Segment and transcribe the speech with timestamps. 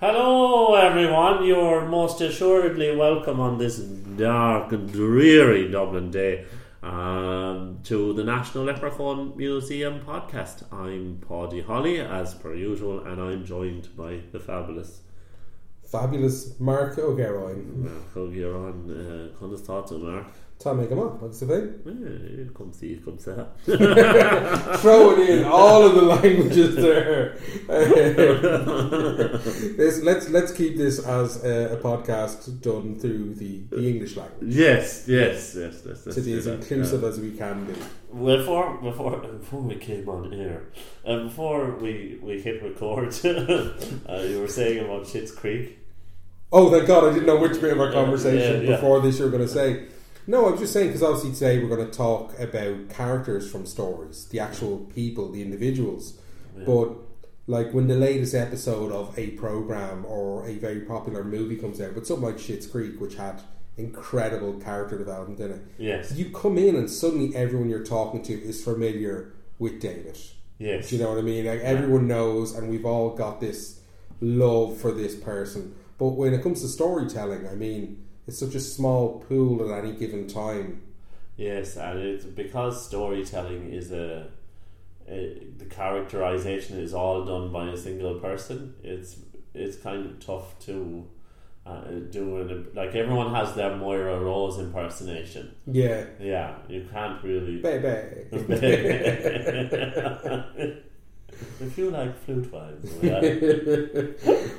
[0.00, 1.44] Hello, everyone.
[1.44, 6.46] You're most assuredly welcome on this dark and dreary Dublin day
[6.82, 10.64] um, to the National Leprechaun Museum podcast.
[10.72, 15.02] I'm Paddy Holly, as per usual, and I'm joined by the fabulous
[15.84, 17.84] Fabulous Mark O'Geroin.
[17.84, 18.88] Mark O'Geron.
[18.88, 20.28] Uh, kind of thoughts of Mark.
[20.62, 21.86] Tá mé go agus a bheith.
[21.86, 23.32] Eh, come see, come say.
[24.82, 27.38] Throwing in all of the languages there.
[29.76, 34.54] This- let's let's keep this as a, a podcast done through the, the English language.
[34.54, 35.82] yes, yes, yes.
[35.86, 37.08] yes, yes To be as yeah, inclusive yeah.
[37.08, 37.72] as we can be.
[38.12, 40.64] Before before before we came on air,
[41.06, 45.78] uh, before we, we hit record, uh, you were saying about Schitt's Creek.
[46.52, 47.04] Oh, thank God!
[47.04, 48.76] I didn't know which bit of our Yeah, conversation yeah, yeah.
[48.76, 49.86] before this you were going to say.
[50.30, 53.66] No, I was just saying because obviously today we're going to talk about characters from
[53.66, 56.20] stories, the actual people, the individuals.
[56.56, 56.66] Yeah.
[56.66, 56.92] But
[57.48, 61.94] like when the latest episode of a program or a very popular movie comes out,
[61.94, 63.42] but something like Schitt's Creek, which had
[63.76, 68.32] incredible character development in it, Yes, you come in and suddenly everyone you're talking to
[68.32, 70.16] is familiar with David.
[70.58, 71.46] yes, Do you know what I mean?
[71.46, 73.80] Like everyone knows, and we've all got this
[74.20, 75.74] love for this person.
[75.98, 79.96] But when it comes to storytelling, I mean, it's such a small pool at any
[79.96, 80.82] given time.
[81.36, 84.28] yes, and it's because storytelling is a,
[85.08, 88.74] a the characterization is all done by a single person.
[88.84, 89.16] It's
[89.52, 91.08] it's kind of tough to.
[91.66, 95.54] Uh, do it like everyone has their Moira Rose impersonation.
[95.66, 98.26] Yeah, Yeah, you can't really baby.
[101.60, 103.20] if you like flute vibes, yeah.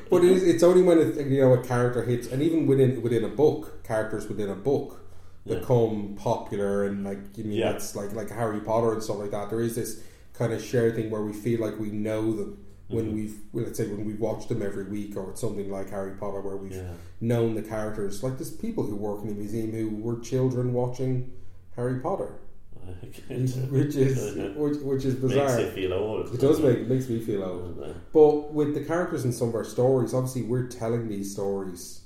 [0.09, 3.01] but it is, it's only when it, you know a character hits, and even within
[3.01, 4.99] within a book, characters within a book
[5.45, 5.59] Yeah.
[5.59, 7.71] become popular, and like you mean Yeah.
[7.71, 9.49] that's like like Harry Potter and stuff like that.
[9.49, 10.01] There is this
[10.33, 13.13] kind of shared thing where we feel like we know them when Mhm.
[13.13, 16.11] we've well, let's say when we've watched them every week, or it's something like Harry
[16.19, 16.93] Potter where we've yeah.
[17.19, 18.21] known the characters.
[18.23, 21.31] Like there's people who work in the museum who were children watching
[21.77, 22.33] Harry Potter,
[23.29, 25.47] which is which, which is bizarre.
[25.47, 26.33] makes you feel old.
[26.33, 27.95] It does make it makes me feel old.
[28.11, 32.01] But with the characters in some of our stories, obviously we're telling these stories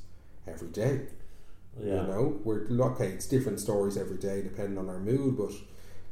[0.47, 1.01] every day.
[1.79, 3.07] Yeah, You know, we're okay.
[3.07, 5.37] It's different stories every day depending on our mood.
[5.37, 5.51] But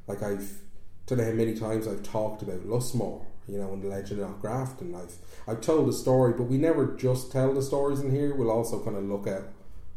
[0.07, 0.59] like I've,
[1.07, 3.25] don't know how many times I've talked about Lusmore.
[3.47, 4.95] You know, and the Legend of Grafton.
[4.95, 8.34] I've I've told the story, but we never just tell the stories in here.
[8.34, 9.44] We'll also kind of look at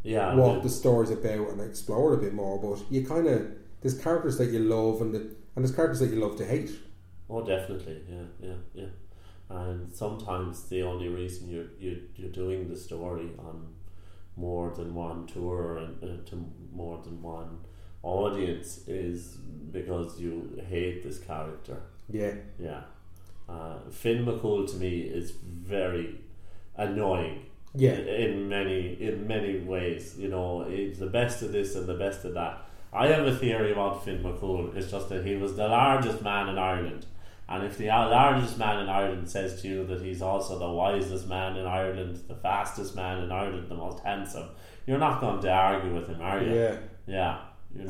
[0.03, 0.35] yeah.
[0.35, 2.61] what the story's about and explore it a bit more.
[2.61, 3.47] But you kind of
[3.87, 6.73] there's characters that you love and the, and there's characters that you love to hate.
[7.31, 8.03] Oh, definitely.
[8.09, 8.87] Yeah, yeah, yeah.
[9.49, 13.69] And sometimes the only reason you're you you're doing the story on
[14.37, 17.61] more than one tour and uh, to more than one
[18.03, 19.37] audience is
[19.71, 21.77] because you hate this character.
[22.11, 22.83] Yeah, Yeah.
[23.49, 26.21] Uh, Finn McCool to me is very
[26.77, 27.47] annoying.
[27.75, 30.17] yeah, in many in many ways.
[30.19, 32.66] You know, he's the best of this and the best of that.
[32.93, 34.75] I have a theory about Finn McCool.
[34.77, 37.07] It's just that he was the largest man in Ireland,
[37.49, 41.29] and if the largest man in Ireland says to you that he's also the wisest
[41.29, 44.49] man in Ireland, the fastest man in Ireland, the most handsome,
[44.87, 46.55] you're not going to argue with him, are you?
[46.55, 46.77] yeah.
[47.07, 47.39] Yeah.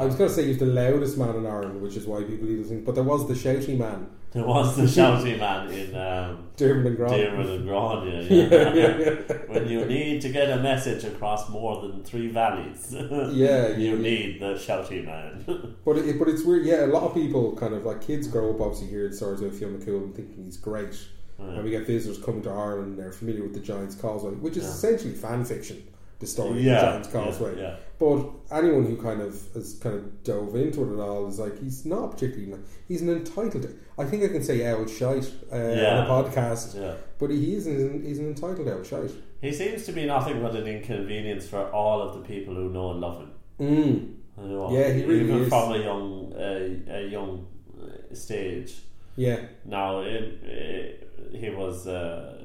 [0.01, 2.49] I was going to say he's the loudest man in Ireland, which is why people
[2.49, 2.85] either think.
[2.85, 7.09] But there was the shouty man, There was the shouty man in um, Dermot and.
[7.09, 7.67] Dermot and
[8.31, 8.75] yeah, Yeah.
[8.75, 9.37] yeah, yeah.
[9.47, 14.41] when you need to get a message across more than three valleys, Yeah, you need
[14.41, 15.77] the shouty man.
[15.85, 16.67] But it, but it's weird.
[16.67, 19.57] Yeah, a lot of people kind of like kids grow up obviously hearing stories of
[19.57, 20.99] Fionn McCool and thinking he's great.
[21.39, 24.57] And we get visitors coming to Ireland and they're familiar with the Giants Causeway, which
[24.57, 25.87] is essentially fan fiction.
[26.19, 27.77] The story yeah, of the Giants yeah, yeah.
[27.99, 31.63] But anyone who kind of has kind of dove into it at all is like
[31.63, 32.63] he's not particularly.
[32.89, 33.67] He's an entitled.
[33.99, 35.99] I think I can say owl shite uh, Yeah.
[35.99, 36.95] on a podcast, Yeah.
[37.19, 39.11] but he is an, he's an entitled owl shite.
[39.43, 42.93] He seems to be nothing but an inconvenience for all of the people who know
[42.93, 43.31] and love him.
[43.61, 44.15] Mm.
[44.43, 45.49] You know, Yeah, he really even is.
[45.49, 47.47] from a young, uh, a young
[47.79, 48.83] uh, stage.
[49.17, 52.36] Yeah, Now, it, it, he was uh,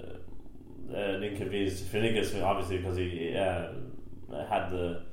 [0.96, 3.68] an inconvenience to Finnegas, obviously, because he uh,
[4.50, 5.04] had the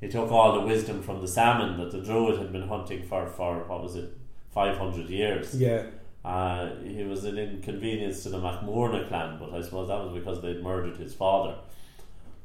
[0.00, 3.26] he took all the wisdom from the salmon that the druid had been hunting for
[3.26, 4.10] for what was it,
[4.50, 5.54] five hundred years.
[5.54, 5.84] yeah,
[6.24, 10.40] Uh, he was an inconvenience to the MacMorna clan, but I suppose that was because
[10.42, 11.54] they'd murdered his father.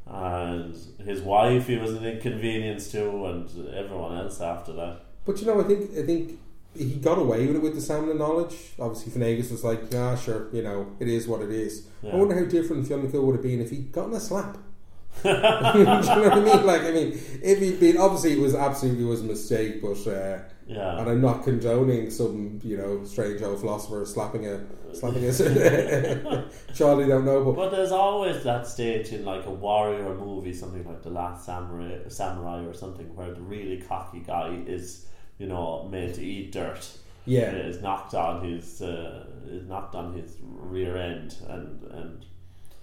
[0.09, 0.73] And
[1.03, 5.01] his wife, he was an inconvenience to, and everyone else after that.
[5.25, 6.39] But you know, I think I think
[6.77, 8.55] he got away with it with the and knowledge.
[8.79, 12.11] Obviously, Finnegas was like, yeah, sure, you know, it is what it is." Yeah.
[12.13, 14.57] I wonder how different Fionn would have been if he'd gotten a slap.
[15.23, 16.65] Do you know what I mean?
[16.65, 20.39] Like, I mean, if he'd been obviously it was absolutely was a mistake, but uh,
[20.67, 20.99] Yeah.
[20.99, 24.61] and I'm not condoning some you know strange old philosopher slapping a
[24.93, 25.31] slapping a
[26.75, 30.53] child he don't know, but But there's always that stage in like a warrior movie,
[30.53, 35.07] something like The Last Samurai, Samurai or something, where the really cocky guy is,
[35.37, 36.87] you know, made to eat dirt.
[37.25, 42.25] yeah, Is knocked on his uh, is knocked on his rear end, and and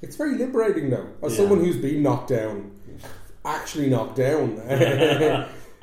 [0.02, 1.08] it's very liberating though.
[1.22, 1.38] As Yeah.
[1.38, 2.72] someone who's been knocked down,
[3.44, 4.60] actually knocked down,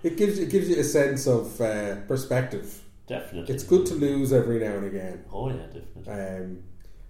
[0.04, 2.82] it gives it gives you a sense of uh, perspective.
[3.08, 5.26] definitely It's good to lose every now and again.
[5.34, 6.14] Oh yeah, definitely.
[6.14, 6.60] Um,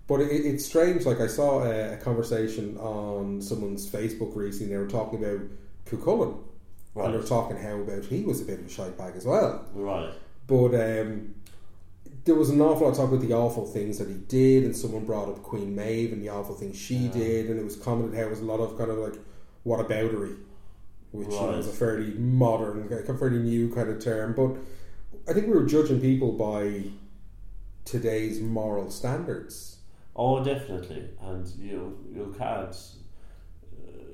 [0.07, 1.05] but it, it's strange.
[1.05, 4.73] Like I saw a, a conversation on someone's Facebook recently.
[4.73, 5.41] They were talking about
[5.85, 6.37] Cucullin,
[6.95, 7.27] and they were Right.
[7.27, 9.65] talking how about he was a bit of a shite bag as well.
[9.73, 10.11] right.
[10.47, 11.35] But um,
[12.25, 14.75] there was an awful lot of talk about the awful things that he did, and
[14.75, 17.11] someone brought up Queen Maeve and the awful things she Yeah.
[17.11, 19.17] did, and it was commented how it was a lot of kind of like
[19.65, 20.35] whataboutery,
[21.11, 21.59] which you know, Right.
[21.59, 24.33] is a fairly modern, a fairly new kind of term.
[24.35, 24.57] But
[25.29, 26.83] I think we were judging people by
[27.85, 29.77] today's moral standards.
[30.15, 32.75] Oh, definitely, and you you can't.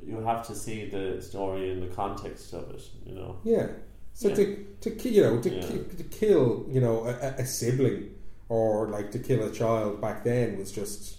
[0.08, 2.82] You have to see the story in the context of it.
[3.06, 3.36] You know.
[3.44, 3.68] Yeah.
[4.14, 4.36] So Yeah.
[4.36, 5.68] to to ki- you know to, Yeah.
[5.68, 8.12] ki- to kill you know a, a- sibling
[8.50, 11.18] or like to kill a child back then was just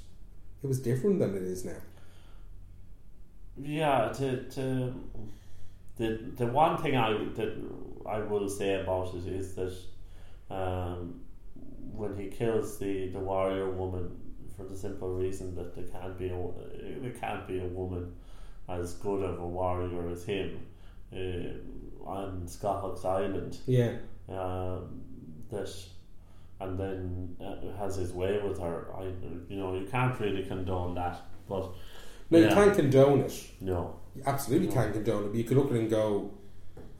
[0.62, 1.80] it was different than it is now.
[3.60, 4.94] Yeah, to to
[5.96, 7.52] the the one thing I that
[8.06, 9.74] I will say about it is that
[10.54, 11.20] um,
[11.92, 14.10] when he kills the, the warrior woman
[14.56, 16.38] for the simple reason that there can't be a
[17.02, 18.12] there can't be a woman
[18.68, 20.60] as good of a warrior as him
[21.12, 23.96] uh, on Scáthach's Island Yeah.
[24.28, 25.00] um,
[25.50, 25.74] that
[26.60, 28.88] and then uh, has his way with her.
[28.96, 29.04] I
[29.48, 31.70] you know you can't really condone that, but
[32.30, 33.50] No, you can't condone it.
[33.60, 33.94] no.
[34.16, 34.74] You absolutely No.
[34.74, 35.28] can't condone it.
[35.28, 36.30] But you could look at it and go,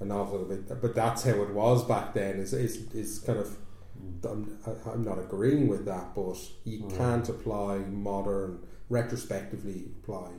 [0.00, 0.80] a novel of it.
[0.80, 2.36] But that's how it was back then.
[2.38, 3.56] Is is is kind of.
[4.24, 4.56] I'm,
[4.86, 6.96] I'm not agreeing with that, but you Mm.
[6.96, 10.30] can't apply modern, retrospectively apply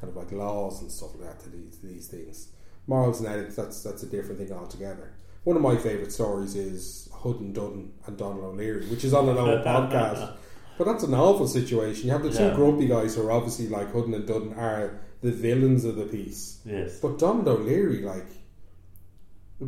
[0.00, 2.48] kind of like laws and stuff like that to these these things.
[2.86, 5.12] Morals and ethics, that's that's a different thing altogether.
[5.44, 9.28] One of my favourite stories is Hudden and Dudden and Donald O'Leary, which is on
[9.28, 10.34] an old podcast.
[10.76, 12.06] But that's an awful situation.
[12.06, 12.54] You have the two Yeah.
[12.54, 16.60] grumpy guys who are obviously like Hudden and Dudden are the villains of the piece.
[16.64, 17.00] Yes.
[17.00, 18.26] But Donald O'Leary, like,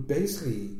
[0.06, 0.70] basically,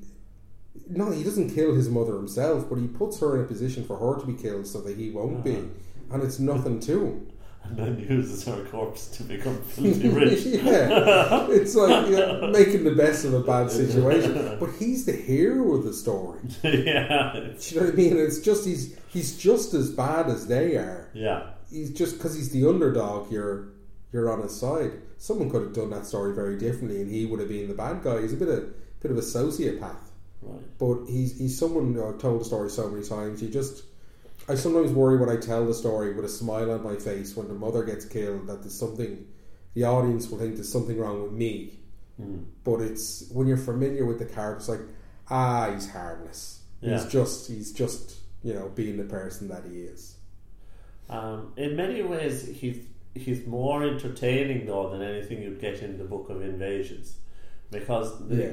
[0.88, 3.96] no, he doesn't kill his mother himself, but he puts her in a position for
[3.96, 5.56] her to be killed so that he won't be.
[5.56, 6.14] Uh-huh.
[6.14, 7.32] And it's nothing to him.
[7.65, 10.41] And then uses her corpse to become filthy rich.
[10.47, 14.57] yeah, it's like yeah, making the best of a bad situation.
[14.59, 16.41] But he's the hero of the story.
[16.65, 18.17] yeah, Do you know what I mean?
[18.17, 21.09] It's just he's he's just as bad as they are.
[21.15, 23.31] yeah, He's just because he's the underdog.
[23.31, 23.69] You're
[24.13, 24.93] you're on his side.
[25.19, 28.03] Someone could have done that story very differently, and he would have been the bad
[28.03, 28.23] guy.
[28.23, 29.95] He's a bit of bit of a sociopath,
[30.43, 30.79] right.
[30.79, 33.41] but he's he's someone who I've told the story so many times.
[33.43, 33.85] You just
[34.50, 37.47] I sometimes worry when I tell the story with a smile on my face when
[37.47, 39.26] the mother gets killed that there's something
[39.75, 41.79] the audience will think there's something wrong with me.
[42.20, 42.47] Mm.
[42.64, 44.81] But it's when you're familiar with the character, it's like
[45.31, 46.62] ah, he's harmless.
[46.81, 46.94] Yeah.
[46.94, 50.17] He's just he's just you know being the person that he is.
[51.08, 56.05] Um, in many ways, he's he's more entertaining though than anything you'd get in the
[56.05, 57.19] Book of Invasions,
[57.70, 58.53] because the Yeah.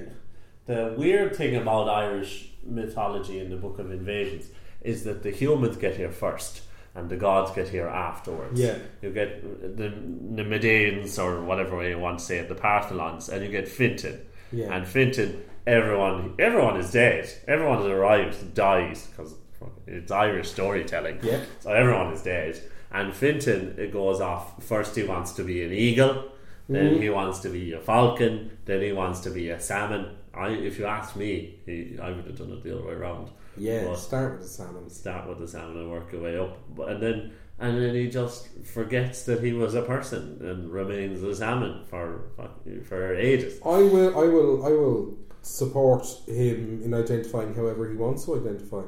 [0.67, 4.49] the weird thing about Irish mythology in the Book of Invasions
[4.87, 6.61] is that the humans get here first.
[6.95, 8.59] And the gods get here afterwards.
[8.59, 8.75] Yeah.
[9.03, 9.29] You get
[9.81, 9.89] the,
[10.37, 13.67] the Medanes, or whatever way you want to say it, the Partholons, and you get
[13.67, 14.17] Fintan.
[14.51, 14.73] Yeah.
[14.73, 17.29] And Fintan, everyone everyone is dead.
[17.47, 19.35] Everyone that arrives dies because
[19.85, 21.19] it's Irish storytelling.
[21.21, 21.41] Yeah.
[21.59, 22.59] So everyone is dead.
[22.91, 24.45] And Fintan it goes off.
[24.63, 26.13] First, he wants to be an eagle.
[26.67, 27.01] Then Mhm.
[27.03, 28.31] he wants to be a falcon.
[28.65, 30.03] Then he wants to be a salmon.
[30.33, 33.29] I, if you ask me, he, I would have done it the other way around.
[33.59, 34.95] Yeah, But- start with the salmons.
[34.95, 36.57] Start with the salmon and work your way up.
[36.75, 41.23] But, and then and then he just forgets that he was a person and remains
[41.23, 42.29] a salmon for
[42.87, 43.59] for ages.
[43.65, 48.83] I will, I will, I will support him in identifying however he wants to identify.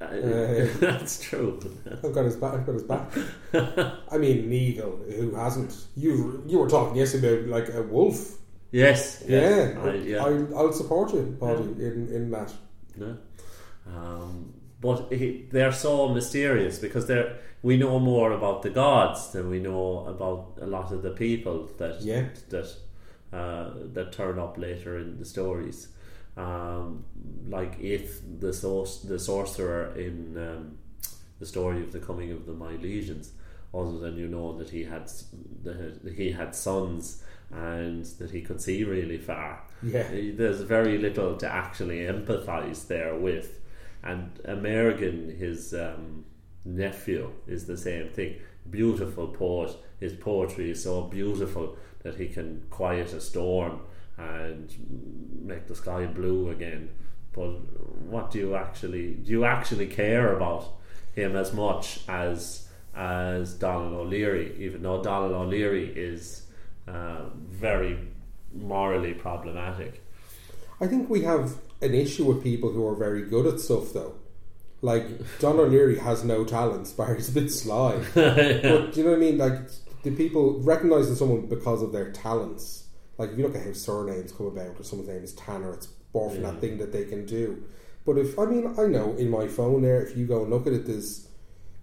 [0.00, 1.60] Uh, That's true.
[2.02, 2.54] I've got his back.
[2.54, 3.10] I've got his back.
[4.10, 5.76] I mean, an eagle who hasn't.
[5.96, 8.36] You you were talking yesterday about like a wolf.
[8.72, 9.22] yes.
[9.26, 9.74] yes.
[9.76, 10.24] Yeah, I, yeah.
[10.24, 12.52] I, I'll support you, Bobby, in in that.
[13.00, 13.12] Yeah.
[13.86, 19.48] Um, but he, they're so mysterious because they're we know more about the gods than
[19.48, 22.26] we know about a lot of the people that Yeah.
[22.50, 22.74] that
[23.32, 25.88] uh, that turn up later in the stories.
[26.36, 27.04] Um,
[27.48, 30.78] like if the source, the sorcerer in um,
[31.38, 33.30] the story of the coming of the Milesians,
[33.74, 35.10] other than you know that he had
[35.62, 39.60] that he had sons and that he could see really far.
[39.82, 40.08] Yeah.
[40.10, 43.60] There's very little to actually empathise there with.
[44.02, 46.24] And Amergin, his um,
[46.64, 48.36] nephew, is the same thing.
[48.68, 49.76] Beautiful poet.
[50.00, 53.80] His poetry is so beautiful that he can quiet a storm
[54.16, 54.72] and
[55.42, 56.90] make the sky blue again.
[57.32, 57.50] But
[58.02, 59.30] what do you actually do?
[59.30, 60.68] You actually care about
[61.14, 66.46] him as much as as Donald O'Leary, even though Donald O'Leary is
[66.86, 67.98] uh, very
[68.54, 70.02] morally problematic.
[70.78, 74.14] I think we have an issue with people who are very good at stuff, though.
[74.80, 75.04] Like
[75.38, 78.02] Don O'Leary has no talents, but he's a bit sly.
[78.14, 79.38] But do you know what I mean?
[79.38, 79.54] Like
[80.02, 82.86] the people recognizing someone because of their talents.
[83.18, 85.86] Like if you look at how surnames come about, or someone's name is Tanner, it's
[85.86, 86.50] born from Yeah.
[86.50, 87.62] that thing that they can do.
[88.04, 90.66] But if I mean, I know in my phone there, if you go and look
[90.66, 91.28] at it, there's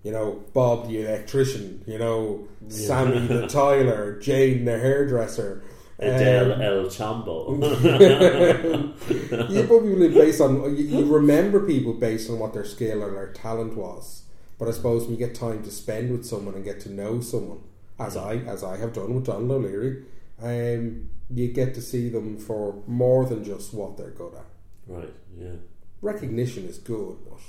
[0.03, 5.63] you know Bob the electrician, you know Sammy the tiler, Jane the hairdresser.
[5.99, 7.49] Adele um, El Chambo.
[9.49, 13.33] you probably based on you, you remember people based on what their skill or their
[13.33, 14.23] talent was.
[14.57, 17.21] But I suppose when you get time to spend with someone and get to know
[17.21, 17.61] someone,
[17.99, 20.03] as I as I have done with Donald O'Leary,
[20.41, 24.45] um, you get to see them for more than just what they're good at.
[24.87, 25.55] right, yeah.
[26.01, 27.39] Recognition is good, but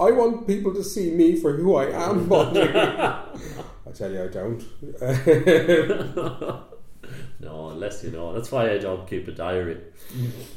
[0.00, 2.28] I want people to see me for who I am.
[2.28, 4.64] But I tell you, I don't.
[7.40, 8.32] No, unless you know.
[8.34, 9.78] That's why I don't keep a diary.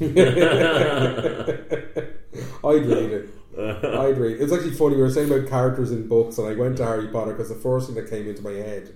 [2.64, 3.28] I'd read it.
[3.58, 4.32] I'd read.
[4.32, 4.42] It.
[4.42, 4.96] It's actually funny.
[4.96, 7.54] We were saying about characters in books, and I went to Harry Potter because the
[7.56, 8.94] first thing that came into my head,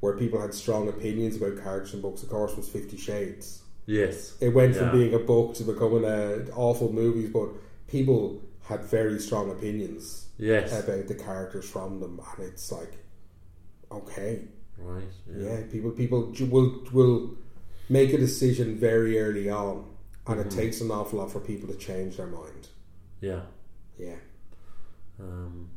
[0.00, 3.62] where people had strong opinions about characters in books, of course, was Fifty Shades.
[3.86, 4.36] Yes.
[4.40, 4.80] It went Yeah.
[4.90, 7.48] from being a book to becoming a awful movies, but
[7.88, 10.70] people had very strong opinions Yes.
[10.72, 12.92] about the characters from them, and it's like,
[13.90, 14.42] okay,
[14.78, 15.04] Right.
[15.36, 17.36] yeah, people people will will
[17.88, 19.84] make a decision very early on,
[20.26, 20.48] and Mm-hmm.
[20.48, 22.68] it takes an awful lot for people to change their mind.
[23.20, 23.42] Yeah.
[23.98, 24.16] Yeah.
[25.20, 25.70] Um,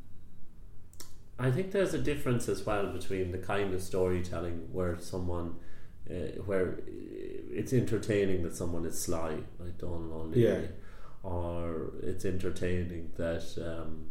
[1.38, 5.56] I think there's a difference as well between the kind of storytelling where someone,
[6.10, 10.68] uh, where it's entertaining that someone is sly, like Donald O'Leary, Yeah.
[11.30, 14.08] or it's entertaining that, um,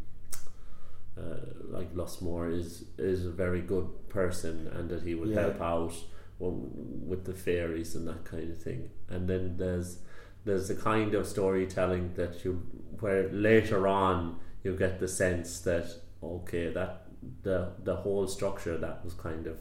[1.17, 1.37] uh,
[1.69, 5.41] like Lusmore is is a very good person and that he would Yeah.
[5.41, 5.93] help out
[6.39, 8.89] with the fairies and that kind of thing.
[9.09, 9.99] And then there's
[10.43, 12.61] there's the kind of storytelling that you
[12.99, 15.87] where later on you get the sense that
[16.21, 17.07] okay that
[17.43, 19.59] the the whole structure that was kind of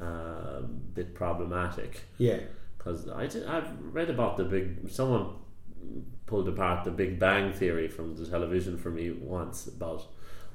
[0.00, 0.62] uh, a
[0.94, 2.38] bit problematic Yeah.
[2.76, 5.26] because I did, I've read about the big someone
[6.26, 10.06] pulled apart the Big Bang Theory from the television for me once about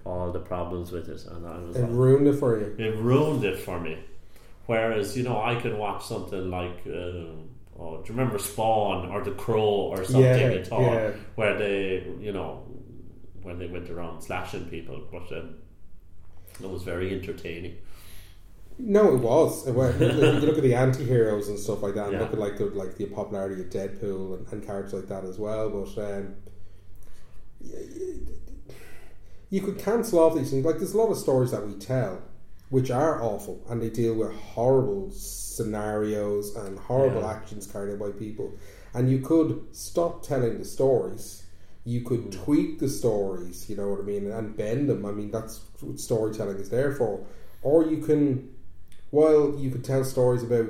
[0.06, 2.76] all the problems with it and I was It like, ruined it for you.
[2.78, 3.98] it ruined it for me.
[4.66, 7.36] Whereas you know I could watch something like uh,
[7.80, 9.62] oh, do you remember Spawn or The Crow
[9.94, 11.12] or something Yeah, at all yeah.
[11.36, 12.64] where they you know
[13.42, 15.56] when they went around slashing people, but um,
[16.62, 17.76] it was very entertaining.
[18.80, 19.68] No, it was.
[19.68, 20.00] It was.
[20.00, 20.08] you
[20.48, 22.20] look at the anti-heroes and stuff like that, and Yeah.
[22.22, 25.38] look at like the like the popularity of Deadpool and, and characters like that as
[25.38, 25.70] well.
[25.70, 26.36] But um,
[27.62, 28.14] y- y-
[29.54, 30.66] you could cancel off these things.
[30.66, 32.24] Like there's a lot of stories that we tell,
[32.70, 37.34] which are awful, and they deal with horrible scenarios and horrible Yeah.
[37.34, 38.52] actions carried out by people.
[38.96, 41.44] And you could stop telling the stories.
[41.86, 42.30] You could hmm.
[42.32, 45.06] tweak the stories, you know what I mean, and bend them.
[45.06, 47.24] I mean, that's what storytelling is there for.
[47.62, 48.50] Or you can,
[49.12, 50.70] while you could tell stories about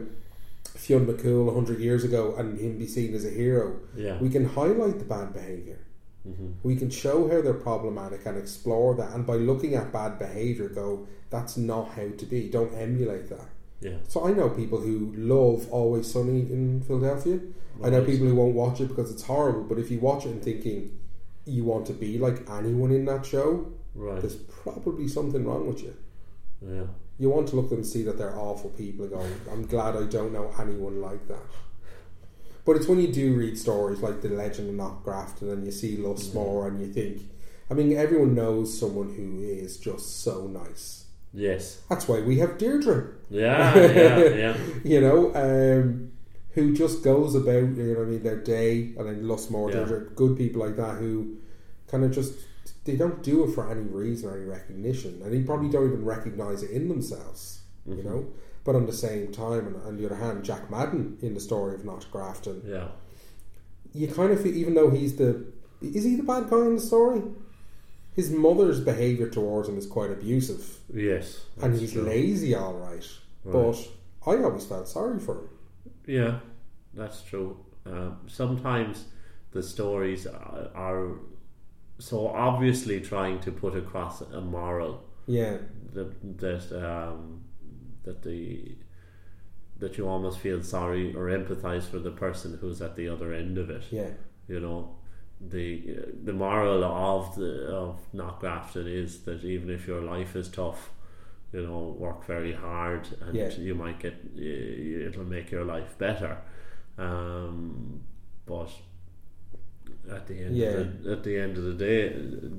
[0.66, 4.20] Fionn McCool 100 years ago and him be seen as a hero, Yeah.
[4.20, 5.80] we can highlight the bad behaviour.
[6.28, 6.52] Mm-hmm.
[6.64, 9.12] We can show how they're problematic and explore that.
[9.14, 12.50] And by looking at bad behaviour, go, that's not how to be.
[12.50, 13.50] Don't emulate that.
[13.82, 13.98] Yeah.
[14.08, 17.40] So I know people who love Always Sunny in Philadelphia.
[17.84, 19.64] I know people who won't watch it because it's horrible.
[19.64, 20.98] But if you watch it and thinking
[21.46, 24.22] you want to be like anyone in that show, Right.
[24.22, 25.94] there's probably something wrong with you.
[26.62, 26.86] Yeah.
[27.20, 29.66] You want to look at them and see that they're awful people and go, I'm
[29.68, 31.44] glad I don't know anyone like that.
[32.66, 35.98] But it's when you do read stories like The Legend of Knockgrafton and you see
[35.98, 37.22] Lusmore and you think,
[37.70, 41.06] I mean, everyone knows someone who is just so nice.
[41.34, 41.82] Yes.
[41.90, 43.76] That's why we have Deirdre, Yeah.
[43.92, 44.20] Yeah.
[44.30, 44.58] Yeah.
[44.84, 46.12] you know, um,
[46.52, 49.78] who just goes about, you know, what I mean, their day, and then Lusmore, Yeah.
[49.80, 51.38] Deirdre, good people like that who
[51.88, 52.34] kind of just
[52.86, 56.06] they don't do it for any reason or any recognition, and they probably don't even
[56.06, 58.06] recognize it in themselves, you Mhm.
[58.06, 58.26] know.
[58.66, 61.76] But on the same time, and on the other hand, Jack Madden in the story
[61.76, 62.88] of Knockgrafton, Yeah.
[63.94, 65.46] you kind of feel, even though he's the
[65.82, 67.22] is he the bad guy in the story?
[68.16, 72.04] his mother's behaviour towards him is quite abusive, Yes, and he's true.
[72.04, 73.04] lazy, all right.
[73.44, 73.54] Right.
[73.54, 73.90] But
[74.32, 75.50] I always felt sorry for him.
[76.06, 76.40] Yeah,
[76.94, 77.58] that's true.
[77.88, 79.06] Um, sometimes
[79.52, 81.08] the stories are, are
[81.98, 85.58] so obviously trying to put across a moral Yeah,
[85.94, 87.43] that that um,
[88.04, 88.76] that the
[89.80, 93.58] that you almost feel sorry or empathize for the person who's at the other end
[93.58, 93.84] of it.
[93.92, 94.12] yeah,
[94.48, 94.96] You know,
[95.42, 100.92] the the moral of the of Knockgrafton is that even if your life is tough,
[101.52, 103.50] you know, work very hard, and Yeah.
[103.50, 106.38] you might get it'll make your life better.
[106.98, 108.02] Um,
[108.46, 108.70] but
[110.12, 110.68] at the end, Yeah.
[110.70, 112.16] of the, at the end of the day,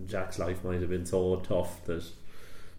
[0.06, 2.04] Jack's life might have been so tough that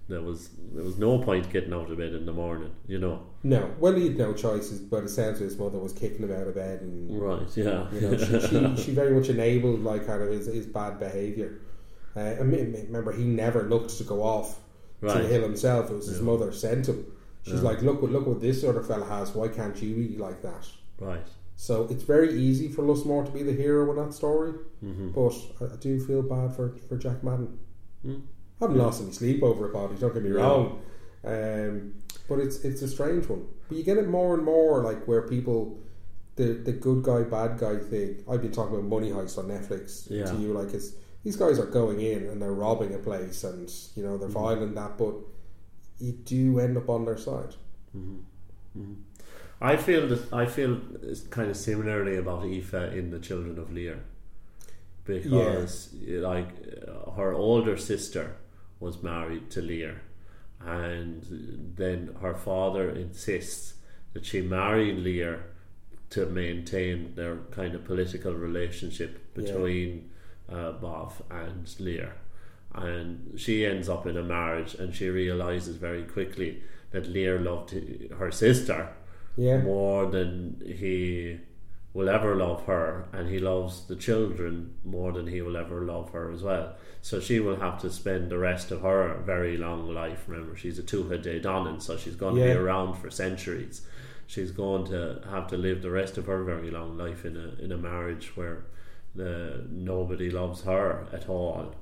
[0.07, 2.71] there was there was no point getting out of bed in the morning.
[2.87, 3.71] You know, no.
[3.79, 6.47] Well, he had no choices, but it sounds like his mother was kicking him out
[6.47, 7.41] of bed, and right?
[7.55, 10.99] Yeah, you know, she, she, she very much enabled like kind of his, his bad
[10.99, 11.59] behaviour.
[12.15, 14.59] Uh, I mean, remember, he never looked to go off
[15.01, 15.89] to the hill himself.
[15.91, 16.23] It was his Yeah.
[16.25, 17.05] mother sent him.
[17.43, 17.61] She's Yeah.
[17.61, 19.33] like, look what look what this sort of fella has.
[19.35, 20.67] Why can't you be like that?
[20.99, 21.27] Right.
[21.57, 25.09] So it's very easy for Lusmore to be the hero in that story, Mm-hmm.
[25.11, 27.57] but I, I do feel bad for, for Jack Madden.
[28.05, 28.21] Mm.
[28.61, 29.95] I haven't lost any sleep over it, Bobby.
[29.99, 30.35] Don't get me Yeah.
[30.41, 30.81] wrong,
[31.25, 31.93] um,
[32.29, 33.45] but it's it's a strange one.
[33.67, 35.77] But you get it more and more, like where people
[36.35, 38.23] the the good guy bad guy thing.
[38.29, 40.25] I've been talking about Money Heist on Netflix Yeah.
[40.25, 40.93] to you, like it's
[41.23, 44.33] these guys are going in and they're robbing a place, and you know they're Mhm.
[44.47, 45.15] violent that, but
[45.99, 47.55] you do end up on their side.
[47.93, 48.17] hmm
[48.73, 48.93] hmm
[49.61, 50.79] I feel that I feel
[51.29, 53.99] kind of similarly about Aoife in The Children of Lear,
[55.05, 56.49] because like
[56.87, 58.35] uh, her older sister
[58.79, 60.01] was married to Lear,
[60.59, 63.75] and then her father insists
[64.13, 65.43] that she married Lear
[66.11, 69.43] to maintain their kind of political relationship Yeah.
[69.43, 70.09] between
[70.51, 72.13] uh, Bob and Lear.
[72.73, 77.71] And she ends up in a marriage, and she realizes very quickly that Lear loved
[78.19, 78.89] her sister
[79.37, 81.39] Yeah, more than he
[81.95, 86.09] will ever love her, and he loves the children more than he will ever love
[86.11, 86.75] her as well.
[87.01, 90.25] So she will have to spend the rest of her very long life.
[90.27, 93.87] Remember, she's a Tuatha De Danann, so she's going to be around for centuries.
[94.27, 97.63] She's going to have to live the rest of her very long life in a
[97.63, 98.65] in a marriage where
[99.15, 101.75] the, nobody loves her at all.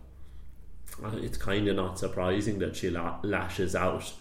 [1.13, 4.13] It's kind of not surprising that she la- lashes out,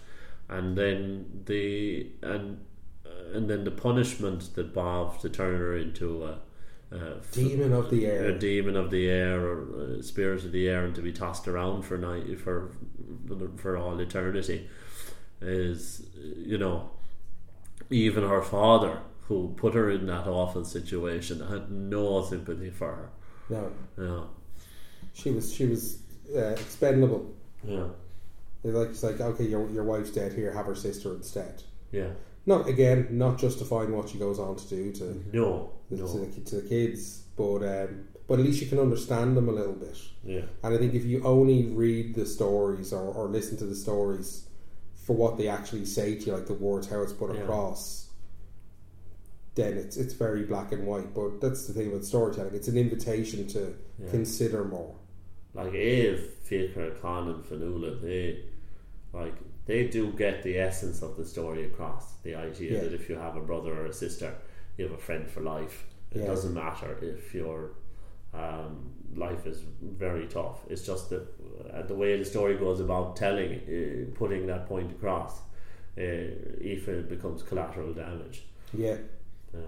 [0.49, 2.65] and then the and
[3.13, 6.37] Uh, and then the punishment that Bob to turn her into uh,
[6.93, 8.25] uh, a demon of the air.
[8.25, 11.49] a demon of the air or a spirit of the air and to be tossed
[11.49, 12.71] around for night for
[13.57, 14.69] for all eternity
[15.41, 16.91] is you know
[17.91, 23.11] even her father who put her in that awful situation had no sympathy for her
[23.49, 24.25] No, yeah
[25.15, 25.99] she was she was
[26.37, 27.35] uh, expendable.
[27.65, 27.89] yeah
[28.65, 30.33] It's like it's like okay, your your wife's dead.
[30.33, 31.63] Here, have her sister instead.
[31.91, 32.11] yeah
[32.45, 36.41] Not again, not justifying what she goes on to do to no to, no the,
[36.41, 39.97] to the kids, but um, but at least you can understand them a little bit.
[40.25, 43.75] yeah And I think if you only read the stories or, or listen to the
[43.77, 44.49] stories
[45.07, 47.43] for what they actually say to you, like the words, how it's put Yeah.
[47.43, 48.09] across,
[49.55, 51.15] then it's it's very black and white.
[51.15, 54.11] But that's the thing with storytelling; it's an invitation to Yeah.
[54.11, 54.97] consider more.
[55.55, 58.43] like if Fiachra, Conn and Fionnuala, they
[59.13, 59.35] like
[59.67, 62.13] they do get the essence of the story across.
[62.23, 62.81] The idea Yeah.
[62.81, 64.35] that if you have a brother or a sister,
[64.77, 65.87] you have a friend for life.
[66.11, 66.27] It Yeah.
[66.27, 67.71] doesn't matter if your
[68.35, 70.61] um, life is very tough.
[70.71, 71.27] It's just that
[71.71, 75.39] uh, the way the story goes about telling, uh, putting that point across,
[75.99, 76.01] uh,
[76.75, 78.47] if it becomes collateral damage.
[78.73, 78.97] Yeah.
[79.53, 79.61] Yeah.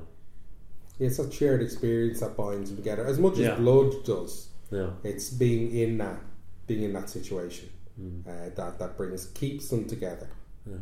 [0.99, 3.05] Yeah, it's a shared experience that binds them together.
[3.05, 3.53] As much Yeah.
[3.53, 4.93] as blood does, Yeah.
[5.03, 6.21] it's being in that,
[6.67, 7.69] being in that situation
[8.01, 8.27] Mm.
[8.27, 10.29] uh, that that brings keeps them together.
[10.67, 10.79] Yeah.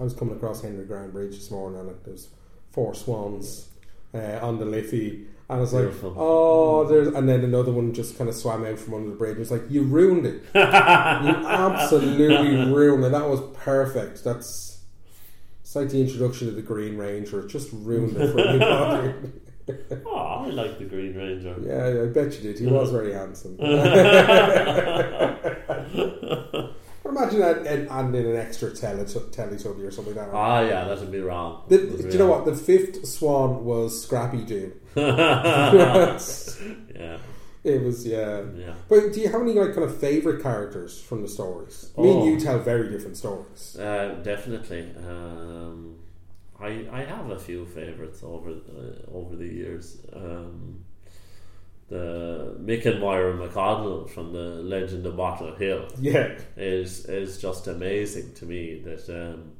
[0.00, 2.28] I was coming across Henry Grattan Bridge this morning, and there was
[2.72, 3.68] four swans
[4.12, 6.14] uh, on the Liffey, and I was like, Beautiful.
[6.16, 9.36] "Oh, there's," and then another one just kind of swam out from under the bridge.
[9.36, 10.42] It was like, "You ruined it!
[10.54, 13.12] you absolutely ruined it!
[13.12, 14.24] That was perfect.
[14.24, 14.80] That's
[15.60, 17.40] it's like the introduction to the Green Ranger.
[17.44, 19.14] It just ruined it for anybody."
[20.06, 21.56] Oh, I like the Green Ranger.
[21.60, 22.56] Yeah, I bet you did.
[22.60, 23.56] He was very handsome.
[27.16, 30.34] Imagine that and adding an extra Teletubby Teletubby or something like that.
[30.36, 31.62] Ah, yeah, that'd be wrong.
[31.68, 32.44] The, do you know wrong.
[32.44, 32.54] what?
[32.54, 34.72] The fifth swan was Scrappy Doo.
[34.96, 36.18] yeah,
[37.64, 38.42] It was, yeah.
[38.56, 38.74] yeah.
[38.88, 41.90] But do you have any like kind of favourite characters from the stories?
[41.98, 42.20] Me Oh.
[42.22, 43.76] and you tell very different stories.
[43.78, 44.90] Uh, definitely.
[45.06, 45.96] Um,
[46.60, 49.98] I I have a few favorites over uh, over the years.
[52.66, 58.34] Mick and Moira McConnell from the Legend of Bottle Hill Yeah, is is just amazing
[58.34, 58.82] to me.
[58.84, 59.52] That um,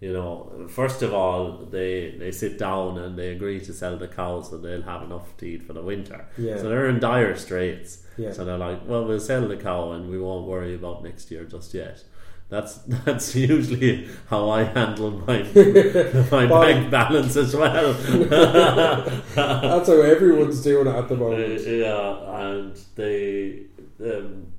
[0.00, 4.08] you know, first of all, they they sit down and they agree to sell the
[4.08, 6.26] cows, and they'll have enough to eat for the winter.
[6.38, 6.56] Yeah.
[6.56, 8.04] So they're in dire straits.
[8.16, 8.32] Yeah.
[8.32, 11.44] So they're like, well, we'll sell the cow, and we won't worry about next year
[11.44, 12.04] just yet.
[12.52, 12.74] That's
[13.06, 15.38] that's usually how I handle my
[16.36, 17.92] my bank balance as well.
[19.34, 21.62] that's how everyone's doing it at the Uh, moment.
[21.66, 23.66] yeah, and they,
[24.04, 24.52] um,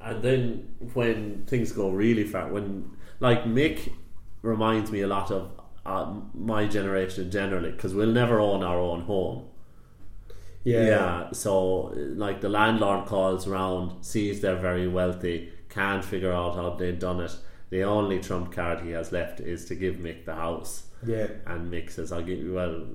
[0.00, 3.92] and then when things go really far, when like Mick
[4.42, 5.50] reminds me a lot of
[5.86, 9.44] uh, my generation generally, because we'll never own our own home.
[10.64, 16.54] Yeah, Yeah, so like the landlord calls around, sees they're very wealthy, can't figure out
[16.54, 17.34] how they've done it.
[17.70, 20.84] The only trump card he has left is to give Mick the house.
[21.06, 21.26] yeah.
[21.46, 22.86] And Mick says, "I'll give you." Well,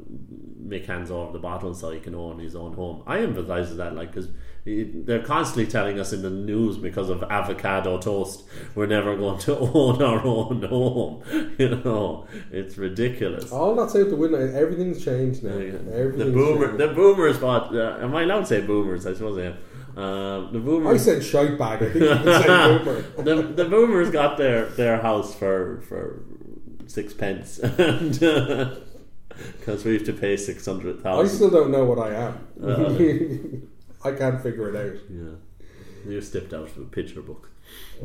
[0.68, 3.04] Mick hands over the bottle so he can own his own home.
[3.06, 4.30] I empathise with that, like because
[4.66, 8.44] they're constantly telling us in the news because of avocado toast,
[8.76, 11.22] we're never going to own our own home.
[11.60, 13.52] You know, it's ridiculous.
[13.52, 14.40] All that's out the window.
[14.54, 15.56] Everything's changed now.
[15.58, 15.74] Yeah.
[15.94, 16.80] Everything's the boomer, changed.
[16.80, 17.76] the boomers bought.
[17.76, 19.06] Uh, am I allowed to say boomers?
[19.06, 19.58] I suppose I am.
[19.96, 21.84] Um, the I said shite bag.
[21.84, 23.02] I think you can say boomer.
[23.24, 26.24] the, the boomers got their, their house for for
[26.88, 28.12] six pence, and
[29.60, 32.48] because we have to pay six hundred I still don't know what I am.
[32.64, 33.68] Uh.
[34.08, 35.00] I can't figure it out.
[35.10, 37.50] Yeah, you stepped out of a picture book.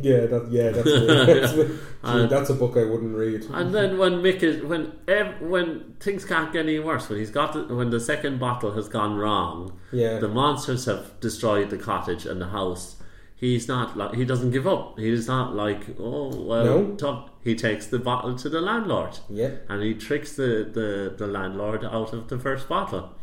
[0.01, 0.85] Yeah, that, yeah, that's,
[1.55, 1.71] that's,
[2.05, 3.45] And- that's a book I wouldn't read.
[3.53, 7.31] And then when Mick is when ev- when things can't get any worse, when he's
[7.31, 10.19] got the, when the second bottle has gone wrong, Yeah.
[10.19, 12.97] the monsters have destroyed the cottage and the house.
[13.35, 14.99] He's not like he doesn't give up.
[14.99, 16.65] He's not like oh well.
[16.65, 16.95] No.
[16.97, 17.31] tough.
[17.43, 19.19] He takes the bottle to the landlord.
[19.31, 19.51] Yeah.
[19.69, 23.15] and he tricks the, the, the landlord out of the first bottle.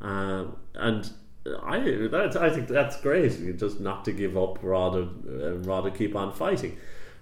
[0.00, 1.10] Um, and
[1.62, 3.38] I that's, I think that's great.
[3.38, 6.78] You just not to give up, rather uh, rather keep on fighting,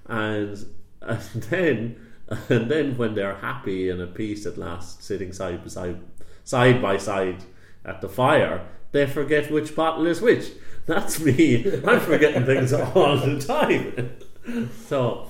[0.07, 0.65] and
[1.03, 2.07] and then
[2.49, 6.01] and then when they're happy and at peace at last, sitting side by side
[6.45, 7.45] side by side
[7.85, 10.51] at the fire, they forget which bottle is which.
[10.87, 11.65] That's me.
[11.87, 14.17] I'm forgetting things all the time.
[14.87, 15.27] So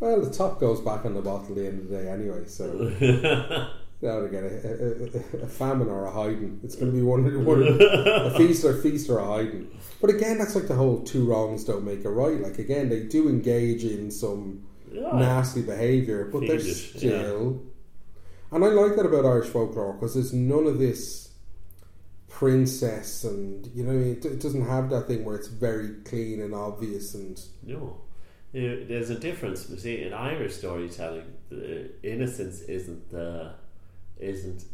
[0.00, 2.44] Well, the top goes back on the bottle at the end of the day anyway,
[2.46, 3.70] so
[4.04, 6.60] now get a, a, a, a famine or a hiding.
[6.62, 9.76] It's going to be one, one a feast or feast or a hiding.
[10.00, 12.40] But again, that's like the whole two wrongs don't make a right.
[12.40, 15.10] Like again, they do engage in some yeah.
[15.12, 17.62] nasty behaviour, but they're Fiendish, still.
[18.52, 21.30] And I like that about Irish folklore because there's none of this
[22.28, 24.16] princess and you know what I mean?
[24.16, 28.00] it, it doesn't have that thing where it's very clean and obvious and No,
[28.52, 29.68] there's a difference.
[29.68, 33.54] You see, in Irish storytelling, the innocence isn't the
[34.18, 34.64] isn't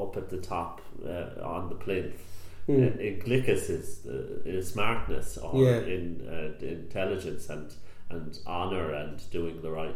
[0.00, 2.20] up at the top uh, on the plinth.
[2.66, 2.72] Hmm.
[2.82, 5.80] Uh, in Glickus is the is smartness or Yeah.
[5.80, 7.72] in uh, intelligence and
[8.10, 9.94] and honor and doing the right